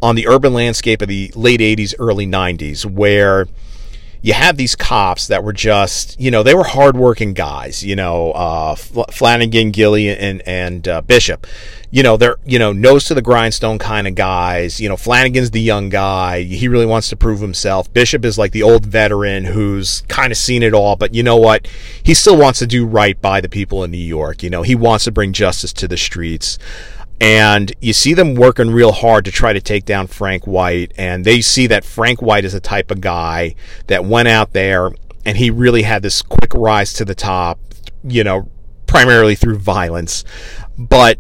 on 0.03 0.15
the 0.15 0.29
urban 0.29 0.53
landscape 0.53 1.03
of 1.03 1.09
the 1.09 1.33
late 1.35 1.61
80s, 1.61 1.95
early 1.99 2.27
90s, 2.27 2.85
where 2.85 3.47
you 4.21 4.33
have 4.33 4.57
these 4.57 4.75
cops 4.75 5.29
that 5.29 5.45
were 5.45 5.53
just, 5.53 6.21
you 6.21 6.31
know, 6.31 6.43
they 6.43 6.55
were 6.55 6.65
hardworking 6.65 7.35
guys, 7.35 7.85
you 7.85 7.95
know, 7.95 8.33
uh, 8.33 8.75
Flanagan, 8.75 9.71
Gilley, 9.71 10.09
and, 10.09 10.43
and 10.47 10.89
uh, 10.89 11.01
Bishop. 11.03 11.47
You 11.91 12.03
know, 12.03 12.17
they're, 12.17 12.37
you 12.45 12.59
know, 12.59 12.73
nose 12.73 13.05
to 13.07 13.15
the 13.15 13.23
grindstone 13.23 13.79
kind 13.79 14.07
of 14.07 14.15
guys. 14.15 14.81
You 14.81 14.89
know, 14.89 14.97
Flanagan's 14.97 15.53
the 15.53 15.61
young 15.61 15.89
guy. 15.89 16.43
He 16.43 16.69
really 16.69 16.85
wants 16.85 17.09
to 17.11 17.17
prove 17.17 17.41
himself. 17.41 17.93
Bishop 17.93 18.25
is 18.25 18.37
like 18.37 18.53
the 18.53 18.63
old 18.63 18.85
veteran 18.85 19.45
who's 19.45 20.03
kind 20.09 20.33
of 20.33 20.37
seen 20.37 20.63
it 20.63 20.75
all, 20.75 20.97
but 20.97 21.15
you 21.15 21.23
know 21.23 21.37
what? 21.37 21.67
He 22.03 22.13
still 22.13 22.37
wants 22.37 22.59
to 22.59 22.67
do 22.67 22.85
right 22.85 23.19
by 23.23 23.41
the 23.41 23.49
people 23.49 23.85
in 23.85 23.91
New 23.91 23.97
York. 23.99 24.43
You 24.43 24.51
know, 24.51 24.63
he 24.63 24.75
wants 24.75 25.05
to 25.05 25.13
bring 25.13 25.33
justice 25.33 25.73
to 25.75 25.89
the 25.89 25.97
streets 25.97 26.59
and 27.21 27.73
you 27.81 27.93
see 27.93 28.15
them 28.15 28.35
working 28.35 28.71
real 28.71 28.93
hard 28.93 29.25
to 29.25 29.31
try 29.31 29.53
to 29.53 29.61
take 29.61 29.85
down 29.85 30.07
Frank 30.07 30.47
White 30.47 30.93
and 30.97 31.25
they 31.25 31.41
see 31.41 31.67
that 31.67 31.85
Frank 31.85 32.23
White 32.23 32.45
is 32.45 32.53
the 32.53 32.61
type 32.61 32.91
of 32.91 33.01
guy 33.01 33.55
that 33.89 34.05
went 34.05 34.29
out 34.29 34.53
there 34.53 34.91
and 35.25 35.37
he 35.37 35.51
really 35.51 35.83
had 35.83 36.03
this 36.03 36.23
quick 36.23 36.55
rise 36.55 36.93
to 36.95 37.05
the 37.05 37.15
top 37.15 37.59
you 38.05 38.23
know 38.23 38.49
primarily 38.87 39.35
through 39.35 39.59
violence. 39.59 40.25
But 40.79 41.19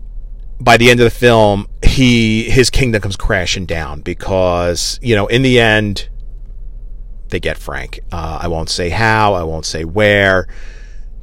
by 0.60 0.76
the 0.76 0.90
end 0.90 1.00
of 1.00 1.04
the 1.04 1.10
film 1.10 1.68
he 1.82 2.44
his 2.44 2.70
kingdom 2.70 3.02
comes 3.02 3.16
crashing 3.16 3.66
down 3.66 4.00
because 4.00 4.98
you 5.02 5.16
know 5.16 5.26
in 5.26 5.42
the 5.42 5.58
end 5.58 6.08
they 7.30 7.40
get 7.40 7.58
Frank. 7.58 8.00
Uh, 8.10 8.38
I 8.42 8.48
won't 8.48 8.70
say 8.70 8.88
how 8.88 9.34
I 9.34 9.42
won't 9.42 9.66
say 9.66 9.84
where 9.84 10.46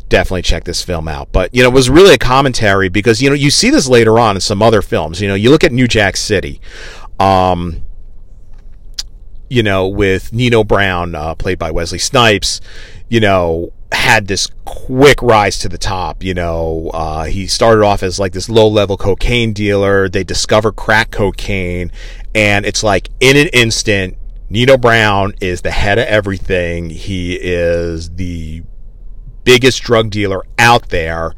definitely 0.09 0.41
check 0.41 0.63
this 0.63 0.81
film 0.81 1.07
out. 1.07 1.31
But 1.31 1.53
you 1.53 1.63
know, 1.63 1.69
it 1.69 1.74
was 1.74 1.89
really 1.89 2.13
a 2.13 2.17
commentary 2.17 2.89
because 2.89 3.21
you 3.21 3.29
know 3.29 3.35
you 3.35 3.50
see 3.50 3.69
this 3.69 3.88
later 3.88 4.19
on 4.19 4.35
in 4.35 4.41
some 4.41 4.62
other 4.62 4.81
films. 4.81 5.21
You 5.21 5.27
know, 5.27 5.35
you 5.35 5.50
look 5.50 5.63
at 5.63 5.71
New 5.71 5.88
Jack 5.88 6.17
City. 6.17 6.62
Um, 7.19 7.81
you 9.50 9.63
know, 9.63 9.88
with 9.88 10.33
Nino 10.33 10.63
Brown, 10.63 11.15
uh, 11.15 11.35
played 11.35 11.59
by 11.59 11.71
Wesley 11.71 12.00
Snipes, 12.00 12.62
you 13.09 13.19
know, 13.19 13.71
had 13.91 14.27
this 14.27 14.50
quick 14.65 15.21
rise 15.21 15.59
to 15.59 15.69
the 15.69 15.77
top. 15.77 16.24
You 16.24 16.33
know, 16.33 16.89
uh, 16.94 17.24
he 17.25 17.48
started 17.48 17.83
off 17.83 18.03
as 18.03 18.20
like 18.20 18.33
this 18.33 18.50
low 18.50 18.68
level 18.68 18.98
cocaine 18.98 19.53
dealer. 19.53 20.09
They 20.09 20.24
discover 20.24 20.72
crack 20.72 21.11
cocaine, 21.11 21.91
and 22.33 22.65
it's 22.65 22.83
like 22.83 23.09
in 23.20 23.37
an 23.37 23.48
instant, 23.53 24.18
Nino 24.50 24.77
Brown 24.77 25.33
is 25.41 25.61
the 25.61 25.72
head 25.72 25.98
of 25.98 26.05
everything. 26.05 26.89
He 26.89 27.35
is 27.35 28.11
the 28.15 28.63
biggest 29.46 29.81
drug 29.81 30.10
dealer 30.10 30.44
out 30.60 30.90
there 30.90 31.34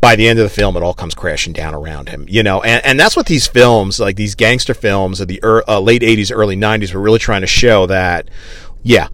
by 0.00 0.16
the 0.16 0.26
end 0.26 0.38
of 0.38 0.42
the 0.44 0.50
film, 0.50 0.76
it 0.76 0.82
all 0.82 0.94
comes 0.94 1.14
crashing 1.14 1.52
down 1.52 1.74
around 1.74 2.08
him, 2.08 2.26
you 2.28 2.42
know, 2.42 2.60
and, 2.62 2.84
and 2.84 2.98
that's 2.98 3.16
what 3.16 3.26
these 3.26 3.46
films, 3.46 4.00
like 4.00 4.16
these 4.16 4.34
gangster 4.34 4.74
films 4.74 5.20
of 5.20 5.28
the 5.28 5.40
er, 5.44 5.62
uh, 5.68 5.78
late 5.78 6.02
80s, 6.02 6.32
early 6.34 6.56
90s, 6.56 6.92
were 6.92 7.00
really 7.00 7.20
trying 7.20 7.42
to 7.42 7.46
show 7.46 7.86
that, 7.86 8.28
yeah, 8.82 9.08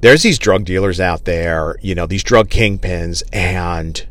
there's 0.00 0.22
these 0.22 0.40
drug 0.40 0.64
dealers 0.64 0.98
out 0.98 1.26
there, 1.26 1.76
you 1.80 1.94
know, 1.94 2.06
these 2.06 2.24
drug 2.24 2.48
kingpins, 2.48 3.22
and, 3.32 4.04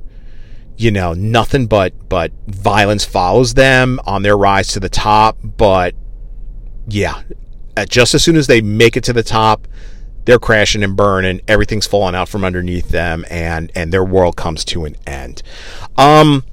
you 0.78 0.90
know, 0.90 1.14
nothing 1.14 1.68
but, 1.68 1.94
but 2.08 2.32
violence 2.48 3.04
follows 3.04 3.54
them 3.54 4.00
on 4.06 4.24
their 4.24 4.38
rise 4.38 4.70
to 4.70 4.80
the 4.80 4.88
top. 4.88 5.38
But, 5.44 5.96
yeah, 6.88 7.24
just 7.90 8.16
as 8.16 8.24
soon 8.24 8.38
as 8.38 8.48
they 8.48 8.62
make 8.62 8.96
it 8.96 9.04
to 9.04 9.14
the 9.14 9.22
top, 9.22 9.68
they're 10.26 10.40
crashing 10.40 10.84
and 10.84 10.96
burning. 10.96 11.42
Everything's 11.48 11.88
falling 11.88 12.16
out 12.16 12.30
from 12.30 12.44
underneath 12.44 12.90
them, 12.90 13.26
and 13.30 13.72
and 13.76 13.92
their 13.92 14.04
world 14.04 14.36
comes 14.36 14.64
to 14.66 14.86
an 14.86 14.96
end. 15.06 15.42
Um, 15.98 16.44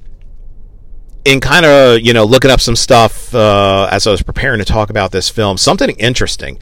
in 1.25 1.39
kind 1.39 1.65
of 1.65 1.99
you 2.01 2.13
know 2.13 2.25
looking 2.25 2.51
up 2.51 2.61
some 2.61 2.75
stuff 2.75 3.33
uh, 3.35 3.87
as 3.91 4.07
I 4.07 4.11
was 4.11 4.21
preparing 4.21 4.59
to 4.59 4.65
talk 4.65 4.89
about 4.89 5.11
this 5.11 5.29
film, 5.29 5.57
something 5.57 5.95
interesting. 5.97 6.59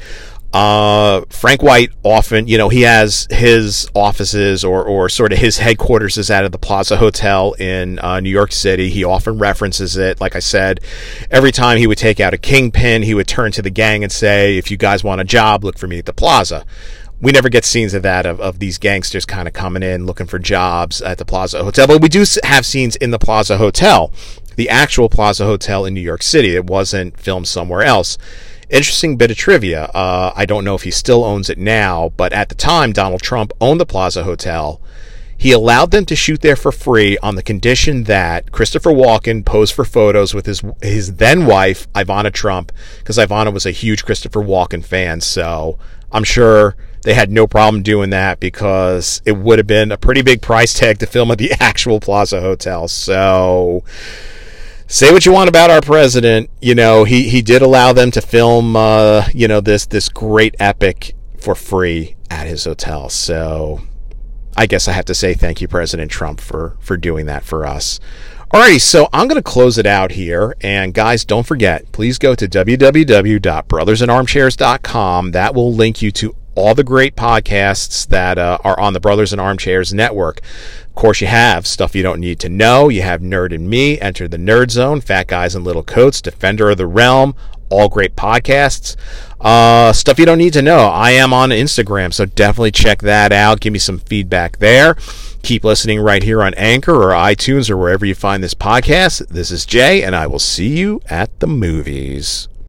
Uh, 0.54 1.22
Frank 1.30 1.62
White 1.62 1.92
often, 2.04 2.48
you 2.48 2.58
know, 2.58 2.70
he 2.70 2.84
has 2.84 3.28
his 3.30 3.88
offices 3.94 4.64
or, 4.64 4.84
or 4.84 5.10
sort 5.10 5.34
of 5.34 5.40
his 5.40 5.58
headquarters 5.58 6.18
is 6.18 6.32
out 6.32 6.46
of 6.46 6.52
the 6.52 6.58
Plaza 6.58 6.98
Hotel 6.98 7.54
in 7.54 8.00
uh, 8.00 8.20
New 8.22 8.30
York 8.30 8.54
City. 8.54 8.90
He 8.90 9.04
often 9.04 9.38
references 9.38 9.98
it. 9.98 10.22
Like 10.22 10.36
I 10.36 10.40
said, 10.40 10.80
every 11.30 11.52
time 11.52 11.78
he 11.78 11.86
would 11.86 11.98
take 11.98 12.20
out 12.20 12.34
a 12.34 12.38
kingpin, 12.38 13.04
he 13.04 13.14
would 13.14 13.28
turn 13.28 13.52
to 13.52 13.62
the 13.62 13.70
gang 13.70 14.04
and 14.04 14.12
say, 14.12 14.58
if 14.58 14.72
you 14.72 14.78
guys 14.78 15.04
want 15.04 15.22
a 15.22 15.26
job, 15.26 15.64
look 15.64 15.78
for 15.78 15.88
me 15.88 16.00
at 16.00 16.06
the 16.06 16.14
Plaza. 16.14 16.66
We 17.20 17.32
never 17.32 17.50
get 17.50 17.66
scenes 17.66 17.94
of 17.94 18.04
that, 18.04 18.26
of, 18.26 18.40
of 18.40 18.60
these 18.60 18.78
gangsters 18.78 19.26
kind 19.26 19.48
of 19.48 19.54
coming 19.54 19.84
in 19.84 20.06
looking 20.06 20.28
for 20.28 20.40
jobs 20.40 21.02
at 21.02 21.18
the 21.18 21.26
Plaza 21.26 21.64
Hotel. 21.64 21.88
But 21.88 22.02
we 22.02 22.10
do 22.10 22.24
have 22.44 22.66
scenes 22.66 22.96
in 22.96 23.12
the 23.12 23.20
Plaza 23.20 23.58
Hotel, 23.58 24.14
the 24.56 24.70
actual 24.70 25.10
Plaza 25.10 25.46
Hotel 25.46 25.84
in 25.84 25.94
New 25.94 26.02
York 26.02 26.24
City. 26.24 26.56
It 26.56 26.66
wasn't 26.66 27.20
filmed 27.20 27.48
somewhere 27.48 27.82
else. 27.82 28.18
Interesting 28.70 29.16
bit 29.16 29.32
of 29.32 29.38
trivia. 29.38 29.86
Uh, 29.86 30.34
I 30.36 30.46
don't 30.46 30.66
know 30.66 30.76
if 30.76 30.84
he 30.84 30.92
still 30.92 31.24
owns 31.24 31.50
it 31.50 31.58
now, 31.58 32.12
but 32.18 32.34
at 32.34 32.50
the 32.50 32.56
time, 32.56 32.92
Donald 32.92 33.22
Trump 33.22 33.54
owned 33.62 33.80
the 33.80 33.86
Plaza 33.86 34.24
Hotel. 34.24 34.82
He 35.38 35.52
allowed 35.52 35.92
them 35.92 36.06
to 36.06 36.16
shoot 36.16 36.42
there 36.42 36.56
for 36.56 36.72
free 36.72 37.18
on 37.20 37.36
the 37.36 37.44
condition 37.44 38.06
that 38.06 38.52
Christopher 38.52 38.90
Walken 38.90 39.46
posed 39.46 39.74
for 39.74 39.86
photos 39.86 40.34
with 40.34 40.48
his 40.48 40.64
his 40.82 41.16
then 41.16 41.46
wife 41.46 41.92
Ivana 41.94 42.34
Trump, 42.34 42.72
because 42.98 43.18
Ivana 43.18 43.54
was 43.54 43.66
a 43.66 43.72
huge 43.72 44.04
Christopher 44.04 44.42
Walken 44.42 44.84
fan. 44.84 45.22
So 45.22 45.78
I'm 46.12 46.24
sure 46.24 46.76
they 47.04 47.14
had 47.14 47.32
no 47.32 47.48
problem 47.48 47.84
doing 47.84 48.10
that 48.10 48.40
because 48.40 49.22
it 49.26 49.38
would 49.38 49.60
have 49.60 49.68
been 49.68 49.92
a 49.94 49.98
pretty 49.98 50.24
big 50.24 50.42
price 50.42 50.74
tag 50.74 50.98
to 51.00 51.06
film 51.06 51.32
at 51.32 51.38
the 51.38 51.52
actual 51.60 52.00
Plaza 52.02 52.42
Hotel. 52.42 52.88
So 52.88 53.84
say 54.88 55.12
what 55.12 55.26
you 55.26 55.34
want 55.34 55.50
about 55.50 55.70
our 55.70 55.82
president, 55.82 56.50
you 56.62 56.74
know, 56.74 57.04
he, 57.04 57.30
he 57.30 57.42
did 57.42 57.62
allow 57.62 57.94
them 57.94 58.12
to 58.12 58.22
film, 58.22 58.76
uh, 58.76 59.28
you 59.34 59.48
know, 59.48 59.62
this, 59.62 59.86
this 59.86 60.10
great 60.10 60.56
epic 60.60 61.14
for 61.40 61.56
free 61.56 62.16
at 62.30 62.48
his 62.48 62.66
hotel. 62.66 63.10
So 63.10 63.82
I 64.56 64.66
guess 64.66 64.88
I 64.88 64.94
have 64.94 65.06
to 65.06 65.14
say 65.14 65.34
thank 65.34 65.62
you, 65.62 65.68
President 65.68 66.10
Trump, 66.10 66.42
for, 66.42 66.78
for 66.80 66.98
doing 66.98 67.28
that 67.28 67.44
for 67.44 67.66
us. 67.66 68.00
Alrighty, 68.54 68.80
so 68.80 69.10
I'm 69.12 69.28
going 69.28 69.36
to 69.36 69.44
close 69.44 69.78
it 69.78 69.86
out 69.86 70.12
here. 70.12 70.56
And 70.62 70.94
guys, 70.94 71.26
don't 71.26 71.46
forget, 71.46 71.92
please 71.92 72.18
go 72.18 72.34
to 72.34 72.48
www.brothersinarmchairs.com. 72.48 75.32
That 75.32 75.54
will 75.54 75.74
link 75.74 76.02
you 76.02 76.12
to 76.12 76.34
all 76.56 76.74
the 76.74 76.84
great 76.84 77.16
podcasts 77.16 78.08
that 78.08 78.38
uh, 78.38 78.58
are 78.64 78.80
on 78.80 78.94
the 78.94 79.02
Brothers 79.02 79.34
in 79.34 79.40
Armchairs 79.40 79.94
network. 79.94 80.40
Course, 80.98 81.22
you 81.22 81.28
have 81.28 81.68
stuff 81.68 81.96
you 81.96 82.02
don't 82.02 82.20
need 82.20 82.40
to 82.40 82.50
know. 82.50 82.90
You 82.90 83.04
have 83.04 83.22
Nerd 83.22 83.54
and 83.54 83.70
Me, 83.70 84.00
Enter 84.00 84.28
the 84.28 84.38
Nerd 84.38 84.72
Zone, 84.72 85.00
Fat 85.00 85.28
Guys 85.28 85.54
in 85.56 85.64
Little 85.64 85.84
Coats, 85.84 86.22
Defender 86.22 86.72
of 86.72 86.78
the 86.78 86.88
Realm, 86.88 87.36
all 87.70 87.88
great 87.88 88.16
podcasts. 88.16 88.96
Uh, 89.40 89.94
stuff 89.94 90.18
you 90.18 90.26
don't 90.26 90.40
need 90.40 90.54
to 90.54 90.64
know. 90.64 90.88
I 90.88 91.12
am 91.12 91.34
on 91.34 91.50
Instagram, 91.50 92.12
so 92.12 92.26
definitely 92.26 92.72
check 92.72 93.04
that 93.04 93.32
out. 93.32 93.60
Give 93.60 93.72
me 93.72 93.78
some 93.78 94.00
feedback 94.00 94.58
there. 94.58 94.96
Keep 95.44 95.64
listening 95.64 96.00
right 96.00 96.24
here 96.24 96.42
on 96.42 96.56
Anchor 96.56 96.96
or 96.96 97.12
iTunes 97.12 97.70
or 97.70 97.78
wherever 97.78 98.04
you 98.04 98.16
find 98.16 98.44
this 98.44 98.56
podcast. 98.56 99.28
This 99.28 99.52
is 99.52 99.68
Jay, 99.68 100.02
and 100.02 100.16
I 100.16 100.26
will 100.26 100.40
see 100.40 100.80
you 100.80 101.00
at 101.12 101.40
the 101.40 101.48
movies. 101.48 102.48